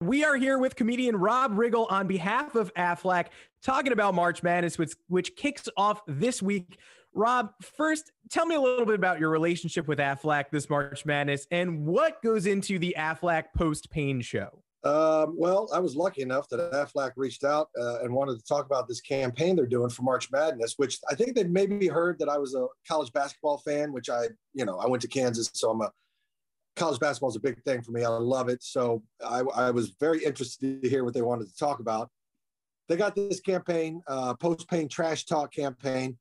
We 0.00 0.24
are 0.24 0.36
here 0.36 0.58
with 0.58 0.74
comedian 0.74 1.16
Rob 1.16 1.54
Riggle 1.54 1.90
on 1.90 2.06
behalf 2.06 2.54
of 2.54 2.72
Aflac 2.74 3.26
talking 3.62 3.92
about 3.92 4.14
March 4.14 4.42
Madness, 4.42 4.78
which, 4.78 4.92
which 5.08 5.36
kicks 5.36 5.68
off 5.76 6.00
this 6.06 6.42
week. 6.42 6.78
Rob, 7.14 7.50
first, 7.60 8.10
tell 8.30 8.46
me 8.46 8.54
a 8.54 8.60
little 8.60 8.86
bit 8.86 8.94
about 8.94 9.20
your 9.20 9.30
relationship 9.30 9.86
with 9.86 9.98
Aflac 9.98 10.46
this 10.50 10.68
March 10.68 11.04
Madness 11.04 11.46
and 11.50 11.86
what 11.86 12.22
goes 12.22 12.46
into 12.46 12.78
the 12.78 12.96
Aflac 12.98 13.44
post 13.56 13.90
pain 13.90 14.20
show. 14.20 14.62
Um, 14.84 15.34
well, 15.36 15.68
I 15.74 15.80
was 15.80 15.96
lucky 15.96 16.22
enough 16.22 16.48
that 16.50 16.72
AFLAC 16.72 17.12
reached 17.16 17.42
out 17.42 17.68
uh, 17.78 18.00
and 18.00 18.12
wanted 18.12 18.38
to 18.38 18.44
talk 18.44 18.64
about 18.64 18.86
this 18.86 19.00
campaign 19.00 19.56
they're 19.56 19.66
doing 19.66 19.90
for 19.90 20.02
March 20.02 20.30
Madness, 20.30 20.74
which 20.76 20.98
I 21.10 21.14
think 21.14 21.34
they 21.34 21.44
maybe 21.44 21.88
heard 21.88 22.18
that 22.20 22.28
I 22.28 22.38
was 22.38 22.54
a 22.54 22.66
college 22.86 23.12
basketball 23.12 23.58
fan, 23.58 23.92
which 23.92 24.08
I, 24.08 24.26
you 24.54 24.64
know, 24.64 24.78
I 24.78 24.86
went 24.86 25.02
to 25.02 25.08
Kansas, 25.08 25.50
so 25.52 25.70
I'm 25.70 25.80
a 25.80 25.90
college 26.76 27.00
basketball 27.00 27.30
is 27.30 27.36
a 27.36 27.40
big 27.40 27.62
thing 27.64 27.82
for 27.82 27.90
me. 27.90 28.04
I 28.04 28.08
love 28.08 28.48
it. 28.48 28.62
So 28.62 29.02
I, 29.24 29.40
I 29.54 29.70
was 29.70 29.94
very 29.98 30.24
interested 30.24 30.80
to 30.82 30.88
hear 30.88 31.04
what 31.04 31.12
they 31.12 31.22
wanted 31.22 31.48
to 31.48 31.56
talk 31.56 31.80
about. 31.80 32.08
They 32.88 32.96
got 32.96 33.16
this 33.16 33.40
campaign, 33.40 34.00
uh, 34.06 34.34
post 34.34 34.68
pain 34.70 34.88
trash 34.88 35.26
talk 35.26 35.52
campaign, 35.52 36.16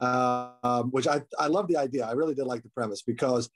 uh, 0.00 0.50
um, 0.62 0.90
which 0.90 1.08
I, 1.08 1.22
I 1.38 1.48
love 1.48 1.66
the 1.66 1.78
idea. 1.78 2.06
I 2.06 2.12
really 2.12 2.34
did 2.34 2.44
like 2.44 2.62
the 2.62 2.68
premise 2.68 3.02
because 3.02 3.50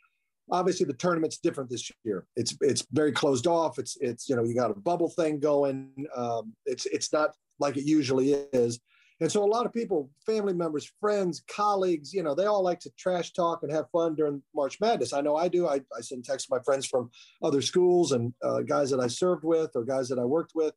obviously 0.51 0.87
the 0.87 0.95
tournament's 0.95 1.39
different 1.39 1.71
this 1.71 1.91
year. 2.05 2.27
It's 2.37 2.57
it's 2.61 2.87
very 2.93 3.13
closed 3.13 3.47
off. 3.47 3.79
It's 3.79 3.97
it's 4.01 4.29
you 4.29 4.37
know 4.37 4.45
you 4.45 4.55
got 4.55 4.71
a 4.71 4.75
bubble 4.75 5.11
thing 5.11 5.41
going. 5.41 6.07
Um, 6.15 6.55
it's 6.65 6.87
it's 6.87 7.13
not 7.13 7.31
like 7.59 7.77
it 7.77 7.85
usually 7.85 8.33
is. 8.53 8.81
And 9.21 9.33
so 9.33 9.43
a 9.43 9.47
lot 9.47 9.65
of 9.65 9.73
people, 9.73 10.11
family 10.27 10.53
members, 10.53 10.93
friends, 11.01 11.43
colleagues, 11.49 12.13
you 12.13 12.23
know, 12.23 12.35
they 12.35 12.45
all 12.45 12.63
like 12.63 12.81
to 12.81 12.91
trash 12.99 13.33
talk 13.33 13.63
and 13.63 13.73
have 13.73 13.89
fun 13.91 14.15
during 14.15 14.43
March 14.55 14.79
Madness. 14.79 15.15
I 15.15 15.23
know 15.23 15.37
I 15.37 15.49
do. 15.49 15.67
I, 15.67 15.81
I 15.97 16.03
send 16.03 16.25
texts 16.25 16.49
to 16.49 16.55
my 16.55 16.63
friends 16.63 16.85
from 16.85 17.11
other 17.43 17.63
schools 17.63 18.13
and 18.13 18.35
uh, 18.43 18.61
guys 18.61 18.91
that 18.91 19.01
I 19.01 19.07
served 19.07 19.43
with 19.43 19.71
or 19.75 19.85
guys 19.85 20.09
that 20.11 20.19
I 20.19 20.25
worked 20.27 20.53
with. 20.55 20.75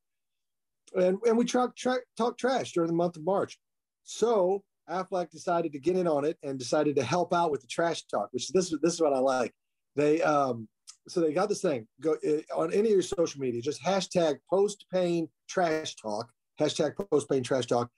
And, 0.96 1.18
and 1.26 1.38
we 1.38 1.44
talk, 1.44 1.76
tra- 1.76 2.00
talk 2.16 2.38
trash 2.38 2.72
during 2.72 2.88
the 2.88 2.96
month 2.96 3.18
of 3.18 3.26
March. 3.26 3.60
So 4.06 4.64
Aflac 4.90 5.30
decided 5.30 5.72
to 5.74 5.80
get 5.80 5.96
in 5.96 6.08
on 6.08 6.26
it 6.26 6.38
and 6.44 6.58
decided 6.58 6.96
to 6.96 7.04
help 7.04 7.34
out 7.34 7.52
with 7.52 7.62
the 7.62 7.68
trash 7.68 8.04
talk, 8.06 8.30
which 8.32 8.50
this, 8.50 8.72
is 8.72 8.80
this 8.82 8.94
is 8.94 9.02
what 9.02 9.14
I 9.14 9.20
like. 9.20 9.54
They, 9.96 10.22
um, 10.22 10.68
so 11.08 11.22
they 11.22 11.34
got 11.34 11.50
this 11.50 11.62
thing 11.62 11.88
go 12.02 12.16
uh, 12.28 12.56
on 12.56 12.72
any 12.74 12.90
of 12.90 12.94
your 12.94 13.02
social 13.02 13.42
media, 13.42 13.62
just 13.62 13.84
hashtag 13.84 14.38
post 14.50 14.86
pain 14.94 15.28
trash 15.48 15.96
talk, 15.96 16.30
hashtag 16.60 16.94
post 17.10 17.30
pain 17.30 17.44
trash 17.44 17.66
talk. 17.66 17.90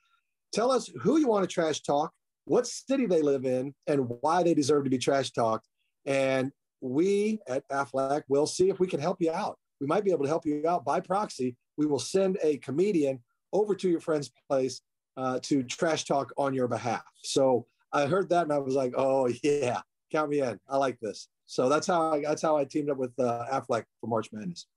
Tell 0.54 0.72
us 0.72 0.90
who 1.02 1.18
you 1.18 1.28
want 1.28 1.48
to 1.48 1.54
trash 1.54 1.82
talk, 1.82 2.12
what 2.46 2.68
city 2.68 3.06
they 3.06 3.22
live 3.22 3.46
in, 3.46 3.74
and 3.88 4.10
why 4.22 4.44
they 4.44 4.54
deserve 4.54 4.84
to 4.84 4.90
be 4.90 4.98
trash 4.98 5.32
talked. 5.32 5.68
And 6.06 6.52
we 6.82 7.40
at 7.48 7.68
Aflac 7.70 8.24
will 8.28 8.48
see 8.48 8.70
if 8.70 8.80
we 8.80 8.88
can 8.88 9.00
help 9.00 9.18
you 9.22 9.32
out. 9.32 9.58
We 9.80 9.88
might 9.88 10.04
be 10.04 10.12
able 10.12 10.24
to 10.24 10.30
help 10.30 10.46
you 10.46 10.68
out 10.68 10.84
by 10.86 11.00
proxy. 11.00 11.56
We 11.78 11.86
will 11.86 12.00
send 12.00 12.38
a 12.44 12.58
comedian 12.58 13.20
over 13.54 13.76
to 13.76 13.90
your 13.90 14.00
friend's 14.00 14.32
place 14.50 14.82
uh, 15.18 15.40
to 15.44 15.64
trash 15.64 16.06
talk 16.06 16.32
on 16.38 16.54
your 16.54 16.68
behalf. 16.68 17.04
So 17.24 17.66
I 17.94 18.06
heard 18.06 18.30
that 18.30 18.44
and 18.44 18.54
I 18.54 18.58
was 18.58 18.76
like, 18.76 18.94
oh 18.98 19.30
yeah, 19.44 19.82
count 20.12 20.30
me 20.30 20.42
in. 20.42 20.60
I 20.70 20.78
like 20.78 21.00
this. 21.00 21.28
So 21.46 21.70
that's 21.70 21.88
how 21.88 22.14
I 22.14 22.22
that's 22.22 22.42
how 22.42 22.58
I 22.58 22.66
teamed 22.66 22.90
up 22.90 22.98
with 22.98 23.12
uh, 23.20 23.46
Aflac 23.52 23.84
for 24.00 24.08
March 24.08 24.30
Madness. 24.32 24.68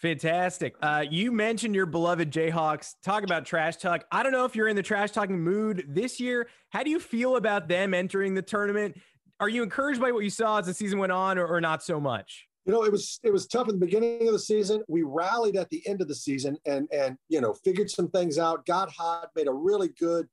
Fantastic. 0.00 0.74
Uh, 0.82 1.04
you 1.08 1.30
mentioned 1.30 1.76
your 1.76 1.86
beloved 1.86 2.32
Jayhawks. 2.32 2.94
Talk 3.04 3.22
about 3.22 3.46
trash 3.46 3.76
talk. 3.76 4.04
I 4.10 4.24
don't 4.24 4.32
know 4.32 4.44
if 4.44 4.56
you're 4.56 4.66
in 4.66 4.74
the 4.74 4.82
trash 4.82 5.12
talking 5.12 5.38
mood 5.38 5.84
this 5.88 6.18
year. 6.18 6.48
How 6.70 6.82
do 6.82 6.90
you 6.90 6.98
feel 6.98 7.36
about 7.36 7.68
them 7.68 7.94
entering 7.94 8.34
the 8.34 8.42
tournament? 8.42 9.00
Are 9.38 9.48
you 9.48 9.62
encouraged 9.62 10.00
by 10.00 10.10
what 10.10 10.24
you 10.24 10.30
saw 10.30 10.58
as 10.58 10.66
the 10.66 10.74
season 10.74 10.98
went 10.98 11.12
on, 11.12 11.38
or, 11.38 11.46
or 11.46 11.60
not 11.60 11.84
so 11.84 12.00
much? 12.00 12.48
You 12.64 12.72
know, 12.72 12.84
it 12.84 12.92
was 12.92 13.18
it 13.22 13.32
was 13.32 13.46
tough 13.46 13.68
in 13.68 13.74
the 13.74 13.84
beginning 13.86 14.26
of 14.28 14.32
the 14.32 14.38
season. 14.38 14.82
We 14.88 15.02
rallied 15.02 15.56
at 15.56 15.68
the 15.70 15.86
end 15.86 16.00
of 16.00 16.08
the 16.08 16.14
season, 16.14 16.56
and 16.64 16.88
and 16.92 17.18
you 17.28 17.40
know 17.40 17.52
figured 17.52 17.90
some 17.90 18.08
things 18.08 18.38
out. 18.38 18.64
Got 18.66 18.90
hot, 18.90 19.30
made 19.34 19.48
a 19.48 19.52
really 19.52 19.88
good 19.88 20.28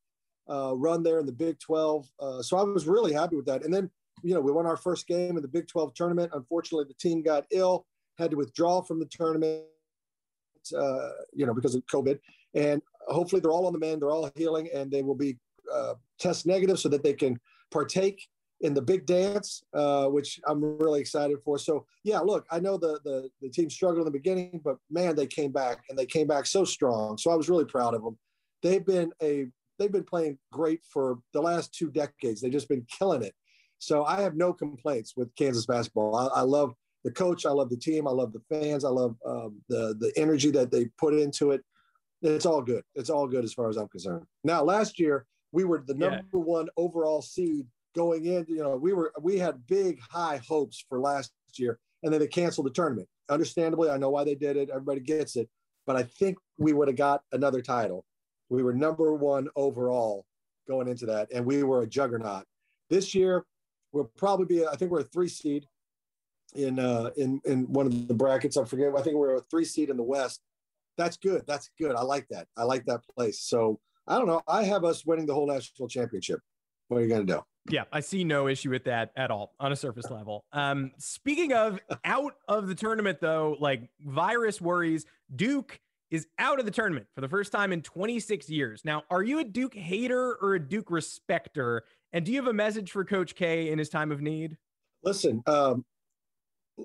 uh, 0.50 0.74
run 0.76 1.02
there 1.02 1.20
in 1.20 1.26
the 1.26 1.32
Big 1.32 1.60
Twelve. 1.60 2.08
Uh, 2.20 2.42
so 2.42 2.58
I 2.58 2.64
was 2.64 2.88
really 2.88 3.14
happy 3.14 3.36
with 3.36 3.48
that. 3.48 3.64
And 3.64 3.74
then 3.74 3.90
you 4.22 4.36
know 4.36 4.42
we 4.42 4.52
won 4.52 4.68
our 4.68 4.78
first 4.78 5.08
game 5.08 5.38
in 5.38 5.42
the 5.42 5.48
Big 5.48 5.68
Twelve 5.68 5.96
tournament. 5.96 6.32
Unfortunately, 6.34 6.86
the 6.88 6.94
team 6.94 7.24
got 7.24 7.46
ill 7.52 7.88
had 8.20 8.30
to 8.32 8.38
withdraw 8.38 8.82
from 8.82 9.00
the 9.00 9.06
tournament, 9.06 9.64
uh, 10.78 11.10
you 11.34 11.46
know, 11.46 11.54
because 11.54 11.74
of 11.74 11.84
COVID. 11.88 12.20
And 12.54 12.82
hopefully 13.08 13.40
they're 13.40 13.52
all 13.52 13.66
on 13.66 13.74
the 13.74 13.80
mend, 13.80 14.02
they're 14.02 14.12
all 14.12 14.30
healing, 14.36 14.70
and 14.74 14.92
they 14.92 15.02
will 15.02 15.16
be 15.16 15.38
uh, 15.74 15.94
test 16.20 16.46
negative 16.46 16.80
so 16.80 16.90
that 16.90 17.02
they 17.02 17.14
can 17.14 17.40
partake 17.72 18.28
in 18.62 18.74
the 18.74 18.82
big 18.82 19.06
dance, 19.06 19.64
uh, 19.74 20.08
which 20.08 20.40
I'm 20.46 20.62
really 20.62 21.00
excited 21.00 21.38
for. 21.44 21.58
So 21.58 21.86
yeah, 22.04 22.20
look, 22.20 22.46
I 22.52 22.60
know 22.60 22.78
the, 22.78 23.00
the 23.04 23.30
the 23.42 23.50
team 23.50 23.70
struggled 23.70 24.00
in 24.00 24.06
the 24.06 24.18
beginning, 24.20 24.62
but 24.64 24.78
man, 24.90 25.16
they 25.16 25.28
came 25.28 25.52
back 25.52 25.84
and 25.90 25.98
they 25.98 26.06
came 26.06 26.28
back 26.28 26.46
so 26.46 26.66
strong. 26.66 27.18
So 27.18 27.32
I 27.32 27.36
was 27.36 27.50
really 27.50 27.66
proud 27.66 27.94
of 27.96 28.04
them. 28.04 28.18
They've 28.62 28.86
been 28.86 29.12
a 29.22 29.48
they've 29.78 29.92
been 29.92 30.04
playing 30.04 30.38
great 30.52 30.82
for 30.92 31.20
the 31.34 31.42
last 31.42 31.74
two 31.74 31.90
decades. 31.90 32.42
They've 32.42 32.52
just 32.52 32.70
been 32.70 32.86
killing 32.98 33.24
it. 33.24 33.34
So 33.80 34.04
I 34.04 34.22
have 34.22 34.36
no 34.36 34.52
complaints 34.52 35.14
with 35.16 35.34
Kansas 35.36 35.66
basketball. 35.66 36.16
I, 36.16 36.40
I 36.40 36.42
love 36.42 36.74
the 37.06 37.12
coach. 37.12 37.46
I 37.46 37.52
love 37.52 37.70
the 37.70 37.78
team. 37.78 38.08
I 38.08 38.12
love 38.12 38.34
the 38.34 38.42
fans. 38.50 38.84
I 38.84 38.90
love 38.90 39.16
um, 39.26 39.62
the 39.70 39.96
the 40.00 40.12
energy 40.18 40.52
that 40.52 40.70
they 40.70 40.86
put 40.98 41.14
into 41.14 41.52
it. 41.52 41.62
It's 42.22 42.46
all 42.46 42.62
good. 42.62 42.84
It's 42.96 43.10
all 43.10 43.28
good 43.28 43.46
as 43.46 43.54
far 43.54 43.70
as 43.70 43.78
I'm 43.78 43.88
concerned. 43.88 44.26
Now, 44.44 44.62
last 44.64 45.00
year 45.00 45.26
we 45.54 45.64
were 45.64 45.82
the 45.86 45.94
number 45.94 46.22
yeah. 46.34 46.40
one 46.40 46.68
overall 46.76 47.22
seed 47.22 47.66
going 47.96 48.26
in. 48.26 48.46
You 48.48 48.64
know, 48.64 48.76
we 48.76 48.94
were 48.94 49.12
we 49.22 49.38
had 49.38 49.66
big 49.68 50.00
high 50.00 50.42
hopes 50.48 50.84
for 50.88 51.00
last 51.00 51.32
year, 51.56 51.80
and 52.04 52.14
then 52.14 52.20
they 52.20 52.28
canceled 52.28 52.68
the 52.68 52.72
tournament. 52.72 53.08
Understandably, 53.30 53.90
I 53.90 53.98
know 53.98 54.10
why 54.10 54.24
they 54.24 54.36
did 54.36 54.58
it. 54.58 54.70
Everybody 54.70 55.02
gets 55.02 55.36
it, 55.36 55.50
but 55.86 55.96
I 55.96 56.04
think 56.04 56.38
we 56.58 56.74
would 56.74 56.88
have 56.88 56.98
got 56.98 57.22
another 57.32 57.62
title. 57.62 58.06
We 58.50 58.64
were 58.64 58.74
number 58.74 59.14
one 59.14 59.48
overall 59.56 60.26
going 60.68 60.88
into 60.88 61.06
that, 61.08 61.32
and 61.34 61.46
we 61.46 61.64
were 61.64 61.82
a 61.82 61.88
juggernaut. 61.88 62.46
This 62.90 63.14
year, 63.14 63.46
we'll 63.92 64.12
probably 64.18 64.46
be. 64.46 64.66
I 64.66 64.76
think 64.76 64.92
we're 64.92 65.02
a 65.02 65.04
three 65.04 65.28
seed 65.28 65.66
in 66.56 66.80
uh, 66.80 67.12
in 67.18 67.42
in 67.46 67.72
one 67.72 67.86
of 67.86 68.08
the 68.08 68.14
brackets. 68.14 68.58
I 68.58 68.66
forget. 68.66 68.94
I 68.98 69.02
think 69.02 69.18
we 69.18 69.28
are 69.28 69.36
a 69.36 69.42
three 69.52 69.66
seed 69.66 69.90
in 69.90 69.98
the 69.98 70.04
West. 70.04 70.42
That's 70.98 71.18
good. 71.18 71.44
That's 71.48 71.70
good. 71.80 71.96
I 71.96 72.02
like 72.02 72.28
that. 72.30 72.48
I 72.58 72.64
like 72.64 72.86
that 72.86 73.02
place. 73.16 73.40
So 73.40 73.80
I 74.08 74.18
don't 74.18 74.28
know. 74.28 74.42
I 74.48 74.64
have 74.64 74.84
us 74.84 75.06
winning 75.06 75.26
the 75.26 75.34
whole 75.34 75.48
national 75.48 75.88
championship. 75.88 76.42
What 76.88 76.98
are 76.98 77.02
you 77.02 77.10
going 77.10 77.26
to 77.26 77.34
do? 77.34 77.42
Yeah, 77.70 77.84
I 77.92 78.00
see 78.00 78.24
no 78.24 78.48
issue 78.48 78.70
with 78.70 78.86
that 78.86 79.12
at 79.16 79.32
all 79.32 79.54
on 79.60 79.72
a 79.72 79.76
surface 79.76 80.10
level. 80.10 80.44
Um, 80.52 80.92
speaking 80.98 81.54
of 81.54 81.80
out 82.06 82.36
of 82.48 82.68
the 82.68 82.76
tournament, 82.76 83.20
though, 83.22 83.58
like 83.60 83.90
virus 84.02 84.60
worries, 84.60 85.06
Duke 85.36 85.80
is 86.12 86.28
out 86.40 86.60
of 86.60 86.66
the 86.66 86.72
tournament 86.72 87.06
for 87.14 87.22
the 87.22 87.30
first 87.30 87.52
time 87.52 87.72
in 87.72 87.82
26 87.82 88.50
years. 88.50 88.82
Now, 88.84 89.04
are 89.12 89.22
you 89.22 89.40
a 89.40 89.44
Duke 89.44 89.76
hater 89.76 90.36
or 90.42 90.56
a 90.56 90.60
Duke 90.60 90.90
respecter? 90.90 91.84
And 92.14 92.26
do 92.26 92.32
you 92.32 92.38
have 92.40 92.48
a 92.48 92.54
message 92.54 92.92
for 92.92 93.06
Coach 93.06 93.36
K 93.36 93.72
in 93.72 93.78
his 93.78 93.90
time 93.90 94.12
of 94.12 94.22
need? 94.22 94.58
Listen, 95.04 95.44
um, 95.46 95.86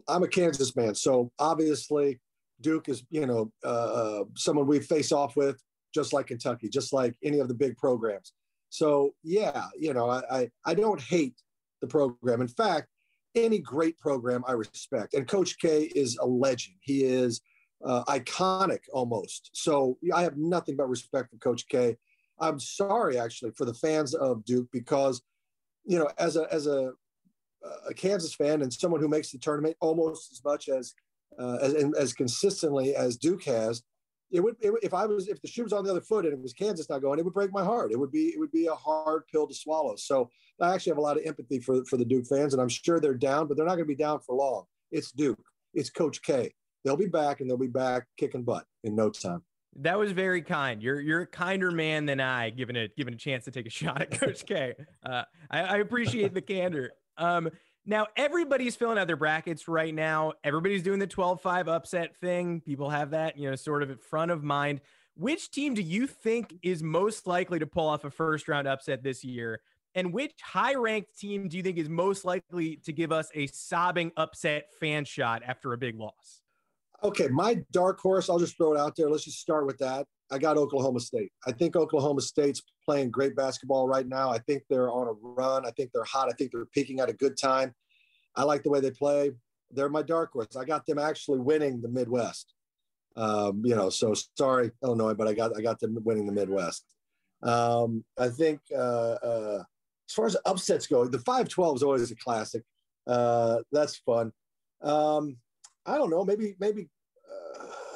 I'm 0.09 0.23
a 0.23 0.29
Kansas 0.29 0.77
man, 0.77 0.95
so 0.95 1.31
obviously 1.39 2.21
Duke 2.61 2.89
is 2.89 3.05
you 3.11 3.27
know 3.27 3.51
uh, 3.65 3.69
uh, 3.69 4.25
someone 4.35 4.67
we 4.67 4.81
face 4.81 5.13
off 5.13 5.37
with, 5.37 5.61
just 5.95 6.13
like 6.13 6.27
Kentucky, 6.27 6.69
just 6.69 6.93
like 6.93 7.15
any 7.23 7.39
of 7.39 7.49
the 7.49 7.55
big 7.55 7.77
programs. 7.77 8.33
So 8.75 9.15
yeah, 9.23 9.67
you 9.79 9.95
know 9.95 10.11
I, 10.11 10.23
I, 10.29 10.51
I 10.67 10.75
don't 10.75 11.01
hate 11.01 11.41
the 11.81 11.87
program. 11.87 12.41
In 12.41 12.49
fact, 12.49 12.89
any 13.37 13.61
great 13.61 13.97
program 13.99 14.43
I 14.49 14.53
respect, 14.53 15.15
and 15.15 15.29
Coach 15.29 15.61
K 15.61 15.93
is 15.95 16.19
a 16.21 16.27
legend. 16.27 16.75
He 16.81 17.05
is 17.05 17.41
uh, 17.85 18.03
iconic 18.07 18.81
almost. 18.93 19.51
So 19.53 19.97
I 20.13 20.23
have 20.23 20.37
nothing 20.37 20.75
but 20.75 20.89
respect 20.89 21.31
for 21.31 21.37
Coach 21.37 21.69
K. 21.69 21.97
I'm 22.41 22.59
sorry 22.59 23.17
actually 23.17 23.53
for 23.53 23.65
the 23.65 23.75
fans 23.75 24.13
of 24.13 24.45
Duke 24.45 24.67
because 24.73 25.23
you 25.85 25.97
know 25.97 26.11
as 26.19 26.37
a 26.37 26.53
as 26.53 26.67
a 26.67 26.95
a 27.89 27.95
Kansas 27.95 28.35
fan 28.35 28.61
and 28.61 28.73
someone 28.73 29.01
who 29.01 29.09
makes 29.09 29.31
the 29.31 29.39
tournament 29.39 29.77
almost 29.81 30.33
as 30.33 30.43
much 30.45 30.69
as 30.69 30.95
uh, 31.39 31.59
as 31.63 31.75
as 31.97 32.13
consistently 32.13 32.97
as 32.97 33.17
Duke 33.17 33.45
has, 33.45 33.85
it 34.35 34.43
would 34.43 34.57
it, 34.61 34.73
if 34.83 34.93
I 34.93 35.07
was 35.07 35.29
if 35.29 35.41
the 35.41 35.49
shoe 35.49 35.63
was 35.63 35.73
on 35.73 35.85
the 35.85 35.91
other 35.91 36.01
foot 36.01 36.25
and 36.25 36.35
it 36.35 36.43
was 36.43 36.53
Kansas 36.53 36.91
not 36.91 37.03
going, 37.03 37.21
it 37.21 37.25
would 37.25 37.35
break 37.35 37.53
my 37.53 37.63
heart. 37.63 37.93
It 37.93 37.99
would 37.99 38.11
be 38.11 38.27
it 38.29 38.39
would 38.41 38.51
be 38.51 38.67
a 38.67 38.75
hard 38.75 39.23
pill 39.29 39.47
to 39.47 39.55
swallow. 39.55 39.95
So 39.97 40.29
I 40.61 40.75
actually 40.75 40.91
have 40.91 40.99
a 40.99 41.03
lot 41.03 41.17
of 41.17 41.25
empathy 41.25 41.61
for 41.61 41.85
for 41.85 41.97
the 41.97 42.05
Duke 42.05 42.27
fans, 42.27 42.53
and 42.53 42.61
I'm 42.61 42.69
sure 42.69 42.99
they're 42.99 43.15
down, 43.15 43.47
but 43.47 43.57
they're 43.57 43.65
not 43.65 43.77
going 43.77 43.87
to 43.87 43.95
be 43.95 43.95
down 43.95 44.19
for 44.21 44.35
long. 44.35 44.65
It's 44.91 45.13
Duke. 45.13 45.39
It's 45.73 45.89
Coach 45.89 46.21
K. 46.23 46.53
They'll 46.85 46.97
be 46.97 47.07
back, 47.07 47.41
and 47.41 47.49
they'll 47.49 47.57
be 47.57 47.69
back 47.69 48.07
kicking 48.19 48.43
butt 48.43 48.65
in 48.83 48.97
no 48.97 49.09
time. 49.09 49.43
That 49.77 49.99
was 49.99 50.11
very 50.11 50.43
kind. 50.43 50.83
You're 50.83 51.01
you're 51.01 51.23
a 51.23 51.27
kinder 51.27 51.71
man 51.71 52.05
than 52.05 52.21
I, 52.21 52.51
given 52.51 52.77
a 52.77 52.89
given 52.89 53.15
a 53.15 53.17
chance 53.17 53.45
to 53.45 53.53
take 53.53 53.67
a 53.67 53.71
shot 53.83 54.03
at 54.03 54.11
Coach 54.11 54.45
K. 54.47 54.75
Uh, 55.05 55.23
I, 55.51 55.61
I 55.61 55.77
appreciate 55.79 56.35
the 56.35 56.43
candor. 56.43 56.93
Um, 57.17 57.49
now 57.87 58.07
everybody's 58.17 58.77
filling 58.77 58.99
out 58.99 59.07
their 59.07 59.17
brackets 59.17 59.69
right 59.69 59.95
now. 59.95 60.33
Everybody's 60.43 60.83
doing 60.83 60.99
the 60.99 61.07
12-5 61.07 61.69
upset 61.69 62.17
thing. 62.17 62.61
People 62.61 62.91
have 62.91 63.11
that, 63.11 63.37
you 63.37 63.49
know, 63.49 63.57
sort 63.57 63.83
of 63.83 63.91
at 63.91 64.01
front 64.01 64.31
of 64.31 64.43
mind. 64.43 64.81
Which 65.17 65.51
team 65.51 65.75
do 65.75 65.83
you 65.83 66.07
think 66.07 66.55
is 66.63 66.83
most 66.83 67.27
likely 67.27 67.59
to 67.59 67.67
pull 67.67 67.89
off 67.89 68.05
a 68.05 68.11
first 68.11 68.49
round 68.49 68.67
upset 68.67 69.03
this 69.03 69.23
year? 69.23 69.61
And 69.95 70.13
which 70.13 70.33
high 70.43 70.75
ranked 70.75 71.17
team 71.19 71.49
do 71.49 71.57
you 71.57 71.63
think 71.63 71.79
is 71.79 71.89
most 71.89 72.25
likely 72.25 72.77
to 72.85 72.93
give 72.93 73.13
us 73.13 73.29
a 73.35 73.47
sobbing 73.47 74.11
upset 74.17 74.73
fan 74.81 75.05
shot 75.05 75.43
after 75.47 75.73
a 75.73 75.79
big 75.79 75.99
loss? 75.99 76.41
Okay, 77.05 77.29
my 77.29 77.63
dark 77.71 78.01
horse, 78.01 78.29
I'll 78.29 78.39
just 78.39 78.57
throw 78.57 78.75
it 78.75 78.79
out 78.81 78.97
there. 78.97 79.09
Let's 79.09 79.25
just 79.25 79.39
start 79.39 79.67
with 79.67 79.79
that. 79.79 80.07
I 80.31 80.39
got 80.39 80.57
Oklahoma 80.57 81.01
State. 81.01 81.31
I 81.47 81.53
think 81.53 81.77
Oklahoma 81.77 82.21
State's 82.21 82.63
playing 82.85 83.11
great 83.11 83.37
basketball 83.37 83.87
right 83.87 84.07
now. 84.07 84.31
I 84.31 84.39
think 84.39 84.63
they're 84.69 84.91
on 84.91 85.09
a 85.09 85.13
run. 85.13 85.67
I 85.67 85.71
think 85.73 85.91
they're 85.93 86.05
hot. 86.05 86.29
I 86.29 86.33
think 86.33 86.51
they're 86.53 86.67
peaking 86.67 87.01
at 87.01 87.09
a 87.09 87.13
good 87.13 87.37
time. 87.37 87.75
I 88.35 88.43
like 88.45 88.63
the 88.63 88.71
way 88.71 88.81
they 88.81 88.91
play. 88.91 89.33
They're 89.71 89.89
my 89.89 90.03
dark 90.03 90.33
horse. 90.33 90.57
I 90.57 90.65
got 90.65 90.87
them 90.87 90.99
actually 90.99 91.41
winning 91.41 91.81
the 91.81 91.89
Midwest. 91.89 92.55
Um, 93.17 93.63
you 93.65 93.77
know, 93.77 93.91
so 93.91 94.15
sorry, 94.37 94.73
Illinois, 94.83 95.15
but 95.15 95.29
I 95.29 95.35
got 95.35 95.57
I 95.57 95.63
got 95.63 95.79
them 95.79 95.97
winning 96.03 96.27
the 96.27 96.33
Midwest. 96.33 96.85
Um, 97.43 98.05
I 98.19 98.29
think 98.29 98.61
uh, 98.75 99.17
uh, 99.23 99.63
as 100.09 100.15
far 100.15 100.27
as 100.27 100.37
upsets 100.47 100.87
go, 100.87 101.07
the 101.07 101.19
5-12 101.19 101.77
is 101.77 101.83
always 101.83 102.11
a 102.11 102.17
classic. 102.17 102.63
Uh, 103.07 103.59
that's 103.71 103.99
fun. 103.99 104.33
Um, 104.83 105.37
I 105.87 105.97
don't 105.97 106.11
know, 106.11 106.25
maybe 106.25 106.57
maybe 106.59 106.89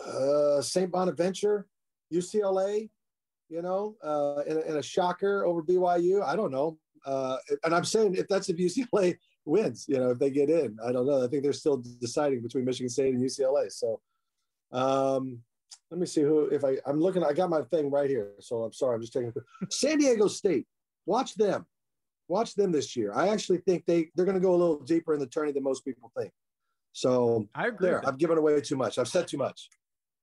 uh, 0.06 0.60
St. 0.60 0.90
Bonaventure 0.90 1.66
UCLA, 2.12 2.88
you 3.48 3.62
know, 3.62 3.96
uh, 4.02 4.42
in, 4.46 4.58
in, 4.62 4.76
a 4.76 4.82
shocker 4.82 5.44
over 5.44 5.62
BYU. 5.62 6.22
I 6.22 6.36
don't 6.36 6.50
know. 6.50 6.78
Uh, 7.06 7.36
and 7.64 7.74
I'm 7.74 7.84
saying 7.84 8.14
if 8.14 8.28
that's 8.28 8.48
if 8.48 8.56
UCLA 8.56 9.16
wins, 9.44 9.86
you 9.88 9.98
know, 9.98 10.10
if 10.10 10.18
they 10.18 10.30
get 10.30 10.50
in, 10.50 10.76
I 10.84 10.92
don't 10.92 11.06
know. 11.06 11.24
I 11.24 11.28
think 11.28 11.42
they're 11.42 11.52
still 11.52 11.82
deciding 12.00 12.42
between 12.42 12.64
Michigan 12.64 12.90
State 12.90 13.14
and 13.14 13.22
UCLA. 13.22 13.70
So 13.72 14.00
um, 14.72 15.40
let 15.90 16.00
me 16.00 16.06
see 16.06 16.22
who, 16.22 16.46
if 16.46 16.64
I, 16.64 16.76
I'm 16.86 17.00
looking, 17.00 17.24
I 17.24 17.32
got 17.32 17.50
my 17.50 17.62
thing 17.62 17.90
right 17.90 18.10
here. 18.10 18.32
So 18.40 18.64
I'm 18.64 18.72
sorry, 18.72 18.96
I'm 18.96 19.00
just 19.00 19.12
taking 19.12 19.32
San 19.70 19.98
Diego 19.98 20.28
State. 20.28 20.66
Watch 21.06 21.34
them. 21.34 21.64
Watch 22.28 22.54
them 22.54 22.72
this 22.72 22.94
year. 22.94 23.12
I 23.14 23.28
actually 23.28 23.58
think 23.58 23.86
they, 23.86 24.10
they're 24.14 24.26
going 24.26 24.34
to 24.34 24.40
go 24.40 24.54
a 24.54 24.56
little 24.56 24.80
deeper 24.80 25.14
in 25.14 25.20
the 25.20 25.26
tourney 25.26 25.52
than 25.52 25.62
most 25.62 25.84
people 25.84 26.12
think. 26.18 26.30
So 26.92 27.48
I 27.54 27.68
agree. 27.68 27.88
There, 27.88 28.06
I've 28.06 28.18
given 28.18 28.36
away 28.36 28.60
too 28.60 28.76
much. 28.76 28.98
I've 28.98 29.08
said 29.08 29.28
too 29.28 29.38
much. 29.38 29.70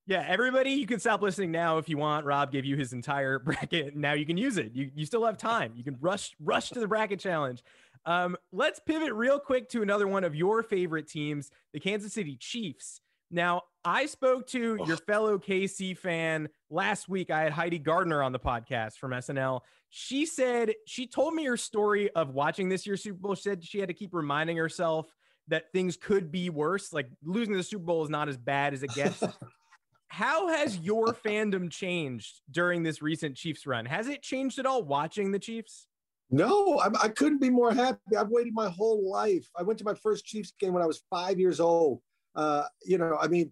Yeah, 0.08 0.24
everybody, 0.28 0.72
you 0.72 0.86
can 0.86 1.00
stop 1.00 1.24
listening 1.24 1.52
now 1.52 1.80
if 1.80 1.90
you 1.90 1.98
want. 1.98 2.28
Rob 2.28 2.52
gave 2.52 2.64
you 2.64 2.76
his 2.76 2.94
entire 2.94 3.40
bracket. 3.46 3.96
Now 3.96 4.14
you 4.14 4.26
can 4.26 4.38
use 4.38 4.58
it. 4.58 4.72
You, 4.74 4.92
you 4.94 5.06
still 5.06 5.26
have 5.26 5.38
time. 5.38 5.74
You 5.76 5.84
can 5.84 5.98
rush 6.00 6.36
rush 6.40 6.70
to 6.70 6.80
the 6.80 6.88
bracket 6.88 7.20
challenge. 7.20 7.64
Um, 8.06 8.38
let's 8.52 8.80
pivot 8.80 9.14
real 9.14 9.40
quick 9.40 9.68
to 9.70 9.82
another 9.82 10.08
one 10.08 10.24
of 10.24 10.36
your 10.36 10.62
favorite 10.62 11.08
teams, 11.08 11.50
the 11.74 11.80
Kansas 11.80 12.14
City 12.14 12.38
Chiefs. 12.40 13.02
Now, 13.32 13.64
I 13.84 14.06
spoke 14.06 14.48
to 14.50 14.78
your 14.86 14.98
fellow 14.98 15.40
KC 15.40 15.98
fan 15.98 16.50
last 16.70 17.10
week. 17.10 17.32
I 17.32 17.42
had 17.42 17.52
Heidi 17.52 17.80
Gardner 17.80 18.22
on 18.22 18.32
the 18.32 18.40
podcast 18.40 18.98
from 18.98 19.12
SNL. 19.12 19.62
She 19.90 20.28
said 20.28 20.74
she 20.86 21.08
told 21.08 21.34
me 21.34 21.46
her 21.46 21.58
story 21.58 22.12
of 22.12 22.30
watching 22.30 22.70
this 22.70 22.86
year's 22.86 23.02
Super 23.02 23.18
Bowl. 23.18 23.34
She 23.34 23.42
said 23.42 23.64
she 23.64 23.80
had 23.80 23.90
to 23.90 23.96
keep 23.96 24.14
reminding 24.14 24.58
herself 24.58 25.08
that 25.48 25.72
things 25.72 25.98
could 25.98 26.32
be 26.32 26.52
worse. 26.52 26.94
Like 26.94 27.10
losing 27.24 27.56
the 27.56 27.64
Super 27.64 27.86
Bowl 27.86 28.04
is 28.04 28.10
not 28.10 28.30
as 28.30 28.38
bad 28.38 28.76
as 28.76 28.84
it 28.84 28.94
gets. 28.94 29.24
how 30.10 30.48
has 30.48 30.78
your 30.78 31.08
fandom 31.08 31.70
changed 31.70 32.42
during 32.50 32.84
this 32.84 33.02
recent 33.02 33.36
Chiefs 33.36 33.66
run? 33.66 33.86
Has 33.86 34.08
it 34.08 34.22
changed 34.22 34.60
at 34.60 34.66
all 34.66 34.84
watching 34.84 35.32
the 35.32 35.40
Chiefs? 35.40 35.88
No, 36.32 36.80
I 36.80 37.10
could 37.10 37.34
not 37.34 37.42
be 37.42 37.50
more 37.50 37.72
happy. 37.72 38.16
I've 38.18 38.30
waited 38.30 38.54
my 38.54 38.70
whole 38.70 39.10
life. 39.10 39.48
I 39.58 39.64
went 39.64 39.78
to 39.80 39.86
my 39.86 39.94
first 39.94 40.26
Chiefs 40.26 40.54
game 40.60 40.74
when 40.74 40.82
I 40.82 40.88
was 40.88 41.04
five 41.10 41.40
years 41.40 41.60
old. 41.60 42.02
Uh, 42.36 42.64
you 42.84 42.98
know, 42.98 43.18
I 43.22 43.28
mean, 43.28 43.52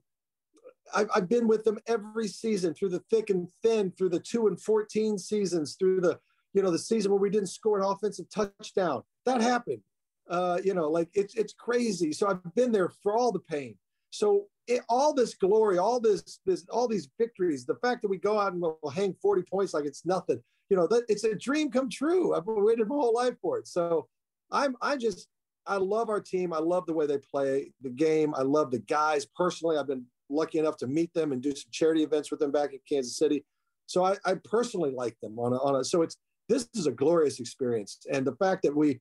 I've, 0.93 1.07
I've 1.15 1.29
been 1.29 1.47
with 1.47 1.63
them 1.63 1.79
every 1.87 2.27
season 2.27 2.73
through 2.73 2.89
the 2.89 3.03
thick 3.09 3.29
and 3.29 3.47
thin, 3.61 3.91
through 3.91 4.09
the 4.09 4.19
two 4.19 4.47
and 4.47 4.59
14 4.59 5.17
seasons, 5.17 5.75
through 5.75 6.01
the, 6.01 6.19
you 6.53 6.61
know, 6.61 6.71
the 6.71 6.79
season 6.79 7.11
where 7.11 7.19
we 7.19 7.29
didn't 7.29 7.49
score 7.49 7.79
an 7.79 7.85
offensive 7.85 8.25
touchdown. 8.29 9.03
That 9.25 9.41
happened. 9.41 9.81
Uh, 10.29 10.59
you 10.63 10.73
know, 10.73 10.89
like 10.89 11.09
it's, 11.13 11.35
it's 11.35 11.53
crazy. 11.53 12.11
So 12.11 12.27
I've 12.27 12.55
been 12.55 12.71
there 12.71 12.89
for 12.89 13.15
all 13.15 13.31
the 13.31 13.39
pain. 13.39 13.77
So 14.13 14.45
it, 14.67 14.83
all 14.89 15.11
this 15.11 15.33
glory, 15.33 15.79
all 15.79 15.99
this, 15.99 16.39
this, 16.45 16.67
all 16.69 16.87
these 16.87 17.09
victories, 17.17 17.65
the 17.65 17.77
fact 17.77 18.03
that 18.03 18.09
we 18.09 18.19
go 18.19 18.39
out 18.39 18.53
and 18.53 18.61
we'll 18.61 18.77
hang 18.93 19.15
40 19.19 19.41
points 19.41 19.73
like 19.73 19.85
it's 19.85 20.05
nothing, 20.05 20.39
you 20.69 20.77
know, 20.77 20.85
that 20.85 21.05
it's 21.07 21.23
a 21.23 21.33
dream 21.33 21.71
come 21.71 21.89
true. 21.89 22.35
I've 22.35 22.43
waited 22.45 22.87
my 22.87 22.93
whole 22.93 23.15
life 23.15 23.33
for 23.41 23.57
it. 23.57 23.67
So 23.67 24.07
I'm, 24.51 24.75
I 24.83 24.97
just, 24.97 25.27
I 25.65 25.77
love 25.77 26.09
our 26.09 26.21
team. 26.21 26.53
I 26.53 26.59
love 26.59 26.85
the 26.85 26.93
way 26.93 27.07
they 27.07 27.17
play 27.17 27.71
the 27.81 27.89
game. 27.89 28.35
I 28.35 28.43
love 28.43 28.69
the 28.69 28.79
guys 28.79 29.25
personally. 29.35 29.77
I've 29.77 29.87
been 29.87 30.05
lucky 30.29 30.59
enough 30.59 30.77
to 30.77 30.87
meet 30.87 31.11
them 31.15 31.31
and 31.31 31.41
do 31.41 31.55
some 31.55 31.71
charity 31.71 32.03
events 32.03 32.29
with 32.29 32.39
them 32.39 32.51
back 32.51 32.71
in 32.71 32.79
Kansas 32.87 33.17
City. 33.17 33.43
So 33.87 34.05
I, 34.05 34.17
I 34.25 34.35
personally 34.43 34.91
like 34.91 35.17
them 35.23 35.39
on 35.39 35.53
a, 35.53 35.57
on 35.57 35.77
a, 35.77 35.83
so 35.83 36.03
it's, 36.03 36.17
this 36.49 36.69
is 36.75 36.85
a 36.85 36.91
glorious 36.91 37.39
experience. 37.39 37.97
And 38.11 38.27
the 38.27 38.35
fact 38.35 38.61
that 38.61 38.75
we 38.75 38.99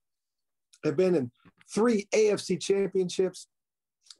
have 0.84 0.96
been 0.96 1.14
in 1.14 1.30
three 1.70 2.06
AFC 2.14 2.58
championships, 2.58 3.48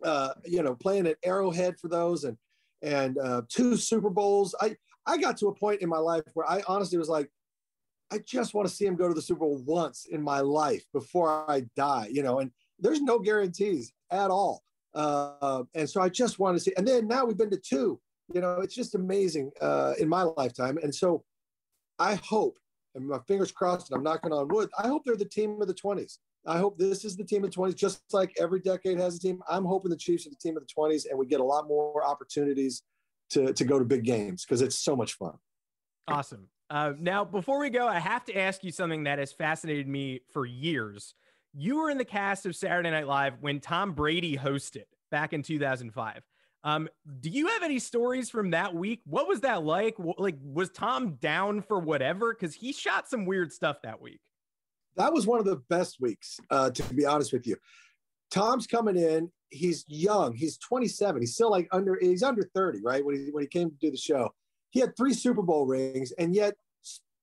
uh, 0.05 0.35
you 0.45 0.63
know, 0.63 0.75
playing 0.75 1.07
at 1.07 1.19
Arrowhead 1.25 1.79
for 1.79 1.89
those 1.89 2.25
and, 2.25 2.37
and 2.83 3.19
uh, 3.19 3.43
two 3.49 3.77
Super 3.77 4.11
Bowls. 4.11 4.55
I, 4.61 4.77
I 5.07 5.19
got 5.19 5.37
to 5.39 5.49
a 5.49 5.55
point 5.55 5.83
in 5.83 5.89
my 5.89 5.99
life 5.99 6.23
where 6.35 6.49
I 6.49 6.63
honestly 6.67 6.99
was 6.99 7.09
like, 7.09 7.31
I 8.13 8.19
just 8.27 8.53
want 8.53 8.69
to 8.69 8.75
see 8.75 8.85
him 8.85 8.97
go 8.97 9.09
to 9.09 9.15
the 9.15 9.23
Super 9.23 9.41
Bowl 9.41 9.63
once 9.65 10.07
in 10.11 10.23
my 10.23 10.41
life 10.41 10.85
before 10.93 11.51
I 11.51 11.63
die, 11.77 12.09
you 12.11 12.23
know, 12.23 12.41
and 12.41 12.51
there's 12.79 13.01
no 13.01 13.19
guarantees 13.19 13.93
at 14.11 14.31
all. 14.31 14.63
Uh, 14.95 15.63
and 15.75 15.89
so 15.89 16.03
I 16.03 16.11
just 16.11 16.39
want 16.39 16.57
to 16.57 16.61
see, 16.63 16.75
and 16.77 16.87
then 16.87 17.09
now 17.09 17.25
we've 17.25 17.39
been 17.39 17.51
to 17.51 17.57
two, 17.57 17.99
you 18.35 18.41
know, 18.41 18.61
it's 18.61 18.75
just 18.75 18.95
amazing 18.95 19.51
uh, 19.61 19.95
in 19.99 20.09
my 20.09 20.23
lifetime. 20.23 20.79
And 20.83 20.95
so 20.95 21.25
I 21.99 22.17
hope, 22.17 22.59
and 22.95 23.09
my 23.09 23.19
fingers 23.27 23.51
crossed, 23.51 23.91
and 23.91 23.97
I'm 23.97 24.05
knocking 24.05 24.33
on 24.33 24.49
wood, 24.49 24.69
I 24.79 24.89
hope 24.89 25.05
they're 25.07 25.17
the 25.17 25.25
team 25.25 25.63
of 25.63 25.69
the 25.69 25.75
20s. 25.75 26.19
I 26.47 26.59
hope 26.59 26.79
this 26.79 27.05
is 27.05 27.17
the 27.17 27.25
team 27.25 27.45
of 27.45 27.51
the 27.51 27.57
20s, 27.57 27.77
just 27.77 28.03
like 28.13 28.33
every 28.39 28.61
decade 28.61 28.99
has 28.99 29.17
a 29.17 29.21
team. 29.21 29.41
I'm 29.49 29.65
hoping 29.65 29.91
the 29.91 29.97
Chiefs 29.97 30.27
are 30.27 30.31
the 30.31 30.37
team 30.37 30.57
of 30.57 30.65
the 30.67 30.75
20s 30.75 31.09
and 31.09 31.19
we 31.19 31.27
get 31.27 31.41
a 31.41 31.45
lot 31.45 31.69
more 31.69 32.05
opportunities 32.05 32.83
to, 33.31 33.53
to 33.53 33.65
go 33.65 33.79
to 33.79 33.85
big 33.85 34.05
games 34.05 34.45
because 34.45 34.61
it's 34.61 34.79
so 34.79 34.97
much 34.97 35.15
fun. 35.15 35.35
Awesome. 36.09 36.49
Uh, 36.69 36.93
now, 36.99 37.25
before 37.25 37.61
we 37.61 37.71
go, 37.71 37.87
I 37.87 37.99
have 37.99 38.25
to 38.25 38.37
ask 38.37 38.65
you 38.65 38.73
something 38.73 39.05
that 39.05 39.19
has 39.19 39.33
fascinated 39.33 39.87
me 39.87 40.23
for 40.33 40.47
years. 40.47 41.15
You 41.55 41.77
were 41.77 41.91
in 41.91 41.99
the 41.99 42.05
cast 42.05 42.47
of 42.47 42.57
Saturday 42.57 42.91
Night 42.91 43.07
Live 43.07 43.35
when 43.41 43.61
Tom 43.61 43.93
Brady 43.93 44.37
hosted 44.37 44.85
back 45.11 45.33
in 45.33 45.43
2005. 45.43 46.23
Um, 46.65 46.89
do 47.21 47.29
you 47.29 47.49
have 47.49 47.63
any 47.63 47.79
stories 47.79 48.31
from 48.31 48.51
that 48.51 48.75
week? 48.75 49.01
What 49.05 49.29
was 49.29 49.41
that 49.41 49.65
like? 49.65 49.97
Like, 49.99 50.37
was 50.43 50.71
Tom 50.71 51.17
down 51.17 51.61
for 51.61 51.79
whatever? 51.79 52.33
Because 52.33 52.55
he 52.55 52.73
shot 52.73 53.09
some 53.09 53.27
weird 53.27 53.53
stuff 53.53 53.83
that 53.83 54.01
week. 54.01 54.21
That 54.97 55.13
was 55.13 55.27
one 55.27 55.39
of 55.39 55.45
the 55.45 55.57
best 55.69 56.01
weeks, 56.01 56.39
uh, 56.51 56.71
to 56.71 56.95
be 56.95 57.07
honest 57.07 57.33
with 57.33 57.47
you. 57.47 57.57
Tom's 58.31 58.67
coming 58.67 58.97
in. 58.97 59.31
He's 59.51 59.85
young. 59.89 60.35
He's 60.35 60.57
27. 60.59 61.21
He's 61.21 61.35
still 61.35 61.51
like 61.51 61.69
under. 61.73 61.99
He's 62.01 62.23
under 62.23 62.49
30, 62.55 62.81
right? 62.83 63.05
When 63.05 63.17
he 63.17 63.31
when 63.31 63.43
he 63.43 63.49
came 63.49 63.71
to 63.71 63.77
do 63.77 63.91
the 63.91 63.97
show, 63.97 64.31
he 64.71 64.81
had 64.81 64.97
three 64.97 65.13
Super 65.13 65.43
Bowl 65.43 65.67
rings, 65.67 66.13
and 66.13 66.35
yet 66.35 66.55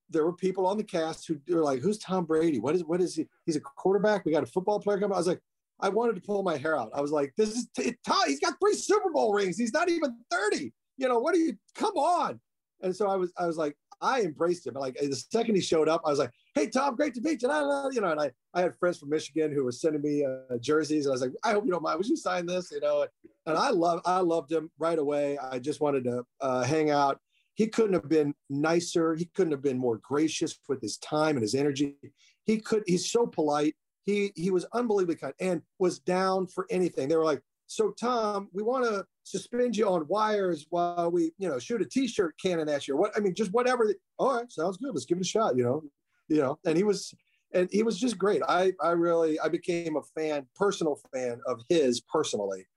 there 0.10 0.24
were 0.24 0.34
people 0.34 0.66
on 0.66 0.78
the 0.78 0.84
cast 0.84 1.28
who 1.28 1.40
were 1.50 1.64
like, 1.64 1.80
"Who's 1.80 1.98
Tom 1.98 2.26
Brady? 2.26 2.60
What 2.60 2.76
is 2.76 2.84
what 2.84 3.02
is 3.02 3.16
he? 3.16 3.28
He's 3.46 3.56
a 3.56 3.62
quarterback. 3.62 4.26
We 4.26 4.32
got 4.32 4.44
a 4.44 4.48
football 4.48 4.80
player 4.80 5.00
coming." 5.00 5.16
I 5.16 5.18
was 5.18 5.28
like, 5.28 5.42
I 5.80 5.90
wanted 5.90 6.16
to 6.16 6.22
pull 6.22 6.44
my 6.44 6.58
hair 6.58 6.78
out. 6.78 6.92
I 6.94 7.02
was 7.02 7.12
like, 7.12 7.34
"This 7.36 7.56
is 7.56 7.68
t- 7.76 7.96
Tom. 8.06 8.22
He's 8.28 8.40
got 8.40 8.54
three 8.60 8.76
Super 8.76 9.10
Bowl 9.12 9.34
rings. 9.34 9.58
He's 9.58 9.74
not 9.74 9.90
even 9.90 10.16
30. 10.32 10.72
You 10.98 11.08
know 11.08 11.20
what 11.20 11.34
are 11.34 11.40
you? 11.40 11.58
Come 11.76 11.96
on!" 11.96 12.40
And 12.82 12.96
so 12.96 13.08
I 13.08 13.16
was 13.16 13.32
I 13.38 13.46
was 13.46 13.58
like, 13.58 13.76
I 14.02 14.22
embraced 14.22 14.66
him. 14.66 14.76
Like 14.76 14.96
the 14.96 15.16
second 15.32 15.56
he 15.56 15.62
showed 15.62 15.90
up, 15.90 16.02
I 16.06 16.10
was 16.10 16.20
like, 16.20 16.32
"Hey 16.56 16.68
Tom, 16.68 16.96
great 16.96 17.14
to 17.16 17.22
meet 17.22 17.42
you." 17.42 17.50
You 17.92 18.02
know, 18.02 18.12
and 18.12 18.22
I 18.22 18.32
I 18.54 18.62
had 18.62 18.76
friends 18.78 18.98
from 18.98 19.10
Michigan 19.10 19.52
who 19.52 19.64
were 19.64 19.72
sending 19.72 20.02
me 20.02 20.26
uh, 20.26 20.58
jerseys, 20.60 21.06
and 21.06 21.12
I 21.12 21.14
was 21.14 21.22
like, 21.22 21.34
"I 21.44 21.52
hope 21.52 21.66
you 21.66 21.72
don't 21.72 21.84
mind. 21.84 21.98
Would 21.98 22.08
you 22.08 22.18
sign 22.18 22.46
this?" 22.46 22.72
You 22.72 22.80
know, 22.80 23.06
and 23.46 23.58
I 23.58 23.70
love 23.70 24.02
I 24.06 24.20
loved 24.20 24.52
him 24.52 24.72
right 24.80 25.00
away. 25.00 25.38
I 25.38 25.60
just 25.60 25.82
wanted 25.82 26.04
to 26.06 26.24
uh, 26.42 26.64
hang 26.64 26.90
out 26.90 27.20
he 27.60 27.68
couldn't 27.68 27.92
have 27.92 28.08
been 28.08 28.34
nicer. 28.50 29.16
He 29.16 29.26
couldn't 29.26 29.52
have 29.52 29.62
been 29.62 29.78
more 29.78 29.98
gracious 29.98 30.58
with 30.70 30.82
his 30.82 30.98
time 31.00 31.36
and 31.36 31.42
his 31.42 31.56
energy. 31.56 31.98
He 32.46 32.58
could. 32.58 32.84
He's 32.88 33.12
so 33.12 33.28
polite. 33.28 33.76
He 34.06 34.32
he 34.38 34.50
was 34.50 34.66
unbelievably 34.72 35.18
kind 35.18 35.34
and 35.42 35.62
was 35.78 36.00
down 36.00 36.48
for 36.48 36.66
anything. 36.70 37.10
They 37.10 37.18
were 37.18 37.26
like, 37.26 37.42
"So 37.70 37.92
Tom, 37.92 38.50
we 38.54 38.64
want 38.64 38.86
to 38.86 39.06
suspend 39.24 39.78
you 39.78 39.88
on 39.90 40.08
wires 40.08 40.66
while 40.70 41.12
we, 41.12 41.32
you 41.38 41.50
know, 41.50 41.60
shoot 41.60 41.82
a 41.82 41.86
T-shirt 41.86 42.36
cannon 42.42 42.70
at 42.70 42.88
you. 42.88 42.98
What 42.98 43.12
I 43.16 43.20
mean, 43.20 43.36
just 43.36 43.52
whatever. 43.52 43.94
All 44.18 44.36
right, 44.36 44.52
sounds 44.52 44.78
good. 44.78 44.94
Let's 44.94 45.06
give 45.06 45.18
it 45.18 45.22
a 45.22 45.28
shot. 45.28 45.58
You 45.58 45.64
know, 45.64 45.84
you 46.28 46.38
know." 46.38 46.60
And 46.66 46.78
he 46.78 46.84
was, 46.84 47.14
and 47.54 47.70
he 47.72 47.84
was 47.84 48.00
just 48.00 48.18
great. 48.18 48.42
I 48.48 48.74
I 48.82 48.92
really 48.92 49.40
I 49.40 49.50
became 49.50 49.96
a 49.96 50.04
fan, 50.20 50.48
personal 50.56 51.00
fan 51.14 51.42
of 51.46 51.62
his 51.70 52.02
personally, 52.02 52.68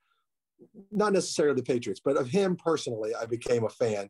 not 0.91 1.13
necessarily 1.13 1.55
the 1.55 1.63
Patriots, 1.63 2.01
but 2.03 2.17
of 2.17 2.29
him 2.29 2.55
personally. 2.55 3.13
I 3.15 3.25
became 3.25 3.65
a 3.65 3.69
fan 3.69 4.09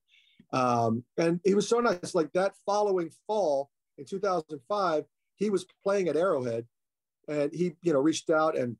um, 0.53 1.03
and 1.17 1.41
he 1.43 1.55
was 1.55 1.67
so 1.67 1.79
nice. 1.79 2.13
Like 2.13 2.31
that 2.33 2.53
following 2.65 3.09
fall 3.27 3.71
in 3.97 4.05
2005, 4.05 5.03
he 5.35 5.49
was 5.49 5.65
playing 5.83 6.07
at 6.07 6.15
Arrowhead, 6.15 6.65
and 7.27 7.51
he, 7.51 7.73
you 7.81 7.91
know, 7.91 7.99
reached 7.99 8.29
out 8.29 8.57
and 8.57 8.77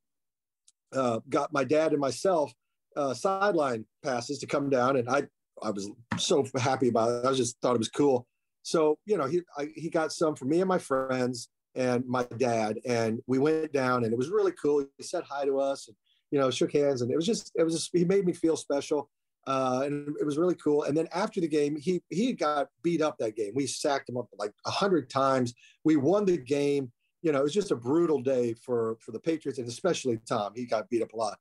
uh, 0.96 1.20
got 1.30 1.54
my 1.54 1.64
dad 1.64 1.92
and 1.92 2.02
myself 2.02 2.54
uh, 2.96 3.14
sideline 3.14 3.86
passes 4.04 4.40
to 4.40 4.48
come 4.48 4.70
down, 4.70 4.98
and 4.98 5.10
I, 5.10 5.24
I 5.62 5.72
was 5.72 5.90
so 6.18 6.46
happy 6.58 6.90
about 6.90 7.10
it. 7.10 7.28
I 7.28 7.34
just 7.34 7.58
thought 7.62 7.76
it 7.76 7.80
was 7.80 7.90
cool. 7.90 8.28
So 8.64 8.98
you 9.06 9.18
know, 9.18 9.26
he 9.26 9.42
I, 9.58 9.70
he 9.76 9.90
got 9.90 10.12
some 10.12 10.36
for 10.36 10.46
me 10.46 10.60
and 10.62 10.68
my 10.68 10.78
friends 10.78 11.50
and 11.76 12.06
my 12.08 12.24
dad, 12.38 12.80
and 12.86 13.20
we 13.28 13.40
went 13.40 13.74
down, 13.74 14.04
and 14.04 14.14
it 14.14 14.18
was 14.18 14.30
really 14.30 14.54
cool. 14.54 14.86
He 14.98 15.04
said 15.04 15.24
hi 15.28 15.46
to 15.46 15.60
us, 15.60 15.88
and 15.88 15.98
you 16.32 16.40
know, 16.40 16.50
shook 16.50 16.74
hands, 16.74 17.02
and 17.02 17.12
it 17.12 17.16
was 17.16 17.26
just 17.26 17.52
it 17.56 17.64
was 17.64 17.74
just 17.74 17.90
he 17.94 18.06
made 18.06 18.26
me 18.26 18.34
feel 18.34 18.58
special. 18.58 19.10
Uh, 19.46 19.82
and 19.84 20.16
it 20.22 20.26
was 20.26 20.38
really 20.38 20.56
cool. 20.56 20.84
And 20.84 20.96
then 20.96 21.08
after 21.14 21.42
the 21.42 21.48
game, 21.48 21.76
he 21.76 22.02
he 22.10 22.32
got 22.32 22.70
beat 22.82 23.02
up 23.02 23.18
that 23.20 23.36
game. 23.36 23.52
We 23.54 23.68
sacked 23.68 24.08
him 24.08 24.18
up 24.18 24.28
like 24.38 24.54
a 24.66 24.72
hundred 24.72 25.10
times. 25.10 25.54
We 25.84 25.98
won 25.98 26.26
the 26.26 26.38
game. 26.38 26.92
You 27.24 27.32
know, 27.32 27.40
it 27.40 27.44
was 27.44 27.54
just 27.54 27.72
a 27.72 27.76
brutal 27.76 28.22
day 28.22 28.54
for 28.54 28.98
for 29.00 29.12
the 29.12 29.20
Patriots 29.20 29.58
and 29.58 29.68
especially 29.68 30.20
Tom. 30.28 30.54
He 30.56 30.66
got 30.66 30.90
beat 30.90 31.02
up 31.02 31.14
a 31.14 31.18
lot. 31.18 31.38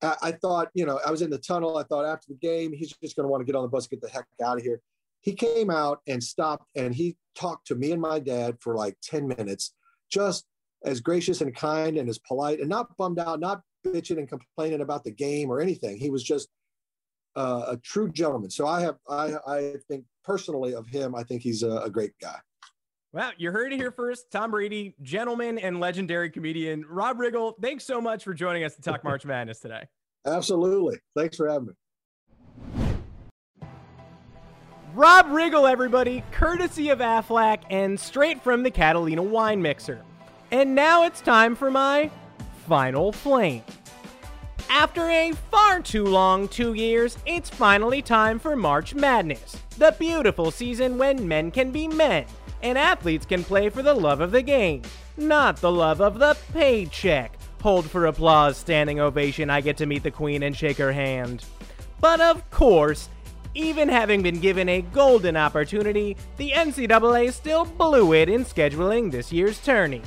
I, 0.00 0.16
I 0.22 0.32
thought, 0.32 0.68
you 0.74 0.86
know, 0.86 0.98
I 1.06 1.10
was 1.10 1.22
in 1.22 1.30
the 1.30 1.38
tunnel. 1.38 1.76
I 1.76 1.82
thought 1.82 2.06
after 2.06 2.28
the 2.28 2.38
game, 2.38 2.72
he's 2.72 2.94
just 3.02 3.16
going 3.16 3.24
to 3.24 3.28
want 3.28 3.40
to 3.42 3.44
get 3.44 3.56
on 3.56 3.62
the 3.62 3.68
bus, 3.68 3.86
get 3.86 4.00
the 4.00 4.08
heck 4.08 4.26
out 4.42 4.58
of 4.58 4.62
here. 4.62 4.80
He 5.20 5.34
came 5.34 5.70
out 5.70 6.00
and 6.06 6.22
stopped, 6.22 6.66
and 6.76 6.94
he 6.94 7.16
talked 7.34 7.66
to 7.66 7.74
me 7.74 7.92
and 7.92 8.00
my 8.00 8.20
dad 8.20 8.58
for 8.60 8.74
like 8.74 8.96
ten 9.02 9.26
minutes, 9.26 9.74
just 10.10 10.44
as 10.84 11.00
gracious 11.00 11.40
and 11.40 11.54
kind 11.54 11.98
and 11.98 12.08
as 12.08 12.18
polite, 12.18 12.60
and 12.60 12.68
not 12.68 12.96
bummed 12.96 13.18
out, 13.18 13.40
not 13.40 13.62
bitching 13.84 14.18
and 14.18 14.28
complaining 14.28 14.82
about 14.82 15.02
the 15.02 15.10
game 15.10 15.50
or 15.50 15.60
anything. 15.60 15.98
He 15.98 16.10
was 16.10 16.22
just 16.22 16.48
uh, 17.34 17.64
a 17.68 17.76
true 17.78 18.08
gentleman. 18.10 18.50
So 18.50 18.66
I 18.66 18.82
have, 18.82 18.96
I, 19.08 19.34
I 19.46 19.74
think 19.88 20.04
personally 20.22 20.74
of 20.74 20.86
him, 20.86 21.14
I 21.14 21.24
think 21.24 21.42
he's 21.42 21.62
a, 21.62 21.78
a 21.78 21.90
great 21.90 22.12
guy. 22.20 22.38
Well, 23.16 23.32
you 23.38 23.50
heard 23.50 23.72
it 23.72 23.76
here 23.76 23.90
first. 23.90 24.30
Tom 24.30 24.50
Brady, 24.50 24.94
gentleman 25.00 25.58
and 25.58 25.80
legendary 25.80 26.28
comedian 26.28 26.84
Rob 26.86 27.16
Riggle. 27.16 27.54
Thanks 27.62 27.86
so 27.86 27.98
much 27.98 28.22
for 28.22 28.34
joining 28.34 28.62
us 28.62 28.74
to 28.74 28.82
talk 28.82 29.02
March 29.04 29.24
Madness 29.24 29.58
today. 29.58 29.84
Absolutely. 30.26 30.98
Thanks 31.16 31.38
for 31.38 31.48
having 31.48 31.68
me. 31.68 31.72
Rob 34.92 35.28
Riggle, 35.28 35.66
everybody, 35.66 36.24
courtesy 36.30 36.90
of 36.90 36.98
Aflac 36.98 37.60
and 37.70 37.98
straight 37.98 38.42
from 38.42 38.62
the 38.62 38.70
Catalina 38.70 39.22
wine 39.22 39.62
mixer. 39.62 40.02
And 40.50 40.74
now 40.74 41.04
it's 41.04 41.22
time 41.22 41.56
for 41.56 41.70
my 41.70 42.10
final 42.66 43.12
flame. 43.12 43.62
After 44.68 45.08
a 45.08 45.32
far 45.50 45.80
too 45.80 46.04
long 46.04 46.48
two 46.48 46.74
years, 46.74 47.16
it's 47.24 47.48
finally 47.48 48.02
time 48.02 48.38
for 48.38 48.56
March 48.56 48.94
Madness, 48.94 49.56
the 49.78 49.96
beautiful 49.98 50.50
season 50.50 50.98
when 50.98 51.26
men 51.26 51.50
can 51.50 51.70
be 51.70 51.88
men 51.88 52.26
and 52.62 52.76
athletes 52.76 53.26
can 53.26 53.44
play 53.44 53.68
for 53.68 53.82
the 53.82 53.94
love 53.94 54.20
of 54.20 54.32
the 54.32 54.42
game, 54.42 54.82
not 55.16 55.56
the 55.58 55.72
love 55.72 56.00
of 56.00 56.18
the 56.18 56.36
paycheck. 56.52 57.36
Hold 57.62 57.90
for 57.90 58.06
applause, 58.06 58.56
standing 58.56 59.00
ovation, 59.00 59.50
I 59.50 59.60
get 59.60 59.76
to 59.78 59.86
meet 59.86 60.02
the 60.02 60.10
queen 60.10 60.42
and 60.42 60.56
shake 60.56 60.76
her 60.78 60.92
hand. 60.92 61.44
But 62.00 62.20
of 62.20 62.48
course, 62.50 63.08
even 63.54 63.88
having 63.88 64.22
been 64.22 64.38
given 64.38 64.68
a 64.68 64.82
golden 64.82 65.36
opportunity, 65.36 66.16
the 66.36 66.50
NCAA 66.50 67.32
still 67.32 67.64
blew 67.64 68.12
it 68.12 68.28
in 68.28 68.44
scheduling 68.44 69.10
this 69.10 69.32
year's 69.32 69.58
tourney. 69.58 70.02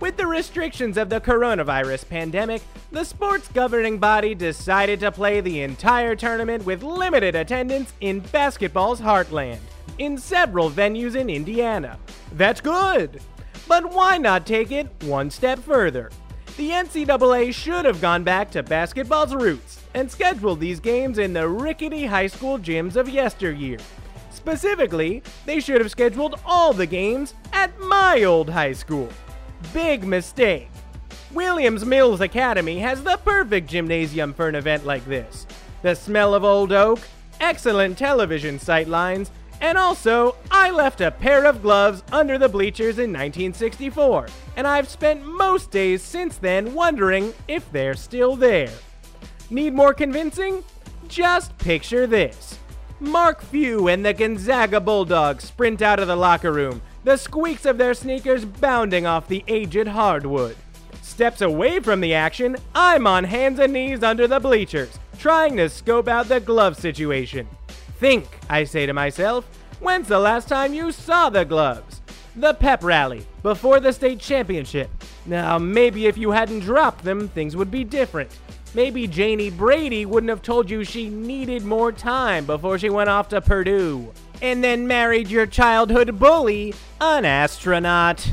With 0.00 0.16
the 0.16 0.26
restrictions 0.26 0.96
of 0.96 1.10
the 1.10 1.20
coronavirus 1.20 2.08
pandemic, 2.08 2.62
the 2.90 3.04
sports 3.04 3.48
governing 3.48 3.98
body 3.98 4.34
decided 4.34 5.00
to 5.00 5.12
play 5.12 5.40
the 5.40 5.62
entire 5.62 6.16
tournament 6.16 6.64
with 6.64 6.82
limited 6.82 7.34
attendance 7.34 7.92
in 8.00 8.20
basketball's 8.20 9.00
heartland, 9.00 9.58
in 9.98 10.18
several 10.18 10.70
venues 10.70 11.14
in 11.16 11.30
Indiana. 11.30 11.98
That's 12.32 12.60
good! 12.60 13.20
But 13.68 13.92
why 13.92 14.18
not 14.18 14.46
take 14.46 14.72
it 14.72 14.88
one 15.04 15.30
step 15.30 15.58
further? 15.58 16.10
The 16.56 16.70
NCAA 16.70 17.54
should 17.54 17.84
have 17.84 18.00
gone 18.00 18.24
back 18.24 18.50
to 18.50 18.62
basketball's 18.62 19.34
roots 19.34 19.80
and 19.94 20.10
scheduled 20.10 20.60
these 20.60 20.80
games 20.80 21.18
in 21.18 21.32
the 21.32 21.48
rickety 21.48 22.06
high 22.06 22.26
school 22.26 22.58
gyms 22.58 22.96
of 22.96 23.08
yesteryear. 23.08 23.78
Specifically, 24.30 25.22
they 25.46 25.60
should 25.60 25.80
have 25.80 25.90
scheduled 25.90 26.40
all 26.44 26.72
the 26.72 26.86
games 26.86 27.34
at 27.52 27.78
my 27.80 28.24
old 28.24 28.50
high 28.50 28.72
school. 28.72 29.08
Big 29.72 30.04
mistake. 30.04 30.68
Williams 31.32 31.84
Mills 31.84 32.20
Academy 32.20 32.78
has 32.78 33.02
the 33.02 33.18
perfect 33.18 33.68
gymnasium 33.68 34.34
for 34.34 34.48
an 34.48 34.54
event 34.54 34.84
like 34.84 35.04
this. 35.04 35.46
The 35.82 35.94
smell 35.94 36.34
of 36.34 36.44
old 36.44 36.72
oak, 36.72 36.98
excellent 37.40 37.96
television 37.96 38.58
sightlines, 38.58 39.30
and 39.60 39.76
also, 39.76 40.36
I 40.50 40.70
left 40.70 41.00
a 41.00 41.10
pair 41.10 41.44
of 41.44 41.62
gloves 41.62 42.02
under 42.12 42.38
the 42.38 42.48
bleachers 42.48 42.98
in 42.98 43.10
1964, 43.12 44.28
and 44.56 44.66
I've 44.66 44.88
spent 44.88 45.24
most 45.24 45.70
days 45.70 46.02
since 46.02 46.38
then 46.38 46.72
wondering 46.72 47.34
if 47.46 47.70
they're 47.70 47.94
still 47.94 48.36
there. 48.36 48.72
Need 49.50 49.74
more 49.74 49.92
convincing? 49.92 50.64
Just 51.08 51.56
picture 51.58 52.06
this. 52.06 52.58
Mark 53.00 53.42
Few 53.42 53.88
and 53.88 54.04
the 54.04 54.14
Gonzaga 54.14 54.80
Bulldogs 54.80 55.44
sprint 55.44 55.82
out 55.82 55.98
of 55.98 56.08
the 56.08 56.16
locker 56.16 56.52
room, 56.52 56.82
the 57.04 57.16
squeaks 57.16 57.66
of 57.66 57.78
their 57.78 57.94
sneakers 57.94 58.44
bounding 58.44 59.06
off 59.06 59.28
the 59.28 59.42
aged 59.48 59.88
hardwood. 59.88 60.56
Steps 61.02 61.40
away 61.40 61.80
from 61.80 62.00
the 62.00 62.14
action, 62.14 62.56
I'm 62.74 63.06
on 63.06 63.24
hands 63.24 63.58
and 63.58 63.72
knees 63.72 64.02
under 64.02 64.28
the 64.28 64.38
bleachers, 64.38 64.98
trying 65.18 65.56
to 65.56 65.68
scope 65.68 66.08
out 66.08 66.28
the 66.28 66.40
glove 66.40 66.76
situation. 66.76 67.48
Think, 68.00 68.26
I 68.48 68.64
say 68.64 68.86
to 68.86 68.94
myself, 68.94 69.44
when's 69.78 70.08
the 70.08 70.18
last 70.18 70.48
time 70.48 70.72
you 70.72 70.90
saw 70.90 71.28
the 71.28 71.44
gloves? 71.44 72.00
The 72.34 72.54
pep 72.54 72.82
rally, 72.82 73.26
before 73.42 73.78
the 73.78 73.92
state 73.92 74.20
championship. 74.20 74.88
Now, 75.26 75.58
maybe 75.58 76.06
if 76.06 76.16
you 76.16 76.30
hadn't 76.30 76.60
dropped 76.60 77.04
them, 77.04 77.28
things 77.28 77.56
would 77.56 77.70
be 77.70 77.84
different. 77.84 78.30
Maybe 78.72 79.06
Janie 79.06 79.50
Brady 79.50 80.06
wouldn't 80.06 80.30
have 80.30 80.40
told 80.40 80.70
you 80.70 80.82
she 80.82 81.10
needed 81.10 81.62
more 81.62 81.92
time 81.92 82.46
before 82.46 82.78
she 82.78 82.88
went 82.88 83.10
off 83.10 83.28
to 83.28 83.42
Purdue 83.42 84.14
and 84.40 84.64
then 84.64 84.86
married 84.86 85.28
your 85.28 85.44
childhood 85.44 86.18
bully, 86.18 86.72
an 87.02 87.26
astronaut. 87.26 88.32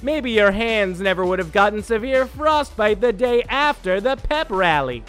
Maybe 0.00 0.30
your 0.30 0.52
hands 0.52 0.98
never 0.98 1.26
would 1.26 1.40
have 1.40 1.52
gotten 1.52 1.82
severe 1.82 2.24
frostbite 2.24 3.02
the 3.02 3.12
day 3.12 3.42
after 3.50 4.00
the 4.00 4.16
pep 4.16 4.46
rally. 4.48 5.04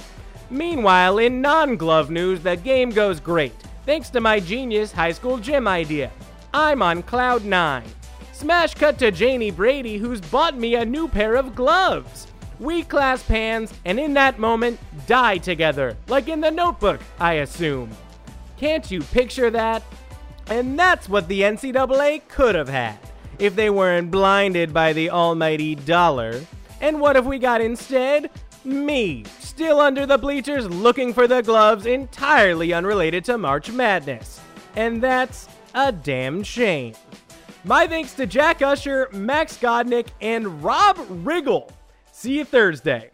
Meanwhile, 0.49 1.17
in 1.17 1.41
non 1.41 1.77
glove 1.77 2.09
news, 2.09 2.41
the 2.41 2.57
game 2.57 2.89
goes 2.89 3.21
great, 3.21 3.53
thanks 3.85 4.09
to 4.09 4.21
my 4.21 4.39
genius 4.39 4.91
high 4.91 5.11
school 5.11 5.37
gym 5.37 5.67
idea. 5.67 6.11
I'm 6.53 6.81
on 6.81 7.03
cloud 7.03 7.45
nine. 7.45 7.85
Smash 8.33 8.73
cut 8.73 8.99
to 8.99 9.11
Janie 9.11 9.51
Brady, 9.51 9.97
who's 9.97 10.21
bought 10.21 10.57
me 10.57 10.75
a 10.75 10.85
new 10.85 11.07
pair 11.07 11.35
of 11.35 11.55
gloves. 11.55 12.27
We 12.59 12.83
clasp 12.83 13.27
hands, 13.27 13.73
and 13.85 13.99
in 13.99 14.13
that 14.13 14.39
moment, 14.39 14.79
die 15.07 15.37
together, 15.37 15.97
like 16.07 16.27
in 16.27 16.41
the 16.41 16.51
notebook, 16.51 17.01
I 17.19 17.33
assume. 17.35 17.91
Can't 18.57 18.89
you 18.89 19.01
picture 19.01 19.49
that? 19.49 19.83
And 20.47 20.77
that's 20.77 21.09
what 21.09 21.27
the 21.27 21.41
NCAA 21.41 22.27
could 22.27 22.55
have 22.55 22.69
had 22.69 22.97
if 23.39 23.55
they 23.55 23.69
weren't 23.69 24.11
blinded 24.11 24.73
by 24.73 24.93
the 24.93 25.09
almighty 25.09 25.75
dollar. 25.75 26.41
And 26.79 27.01
what 27.01 27.15
have 27.15 27.25
we 27.25 27.39
got 27.39 27.61
instead? 27.61 28.29
Me, 28.65 29.23
still 29.39 29.79
under 29.79 30.05
the 30.07 30.17
bleachers 30.17 30.67
looking 30.67 31.13
for 31.13 31.27
the 31.27 31.41
gloves 31.41 31.85
entirely 31.85 32.73
unrelated 32.73 33.23
to 33.25 33.37
March 33.37 33.71
Madness. 33.71 34.41
And 34.75 35.01
that's 35.01 35.47
a 35.75 35.91
damn 35.91 36.41
shame. 36.41 36.95
My 37.63 37.85
thanks 37.87 38.13
to 38.15 38.25
Jack 38.25 38.61
Usher, 38.61 39.07
Max 39.11 39.57
Godnick, 39.57 40.07
and 40.19 40.63
Rob 40.63 40.97
Riggle. 40.97 41.69
See 42.11 42.37
you 42.37 42.45
Thursday. 42.45 43.11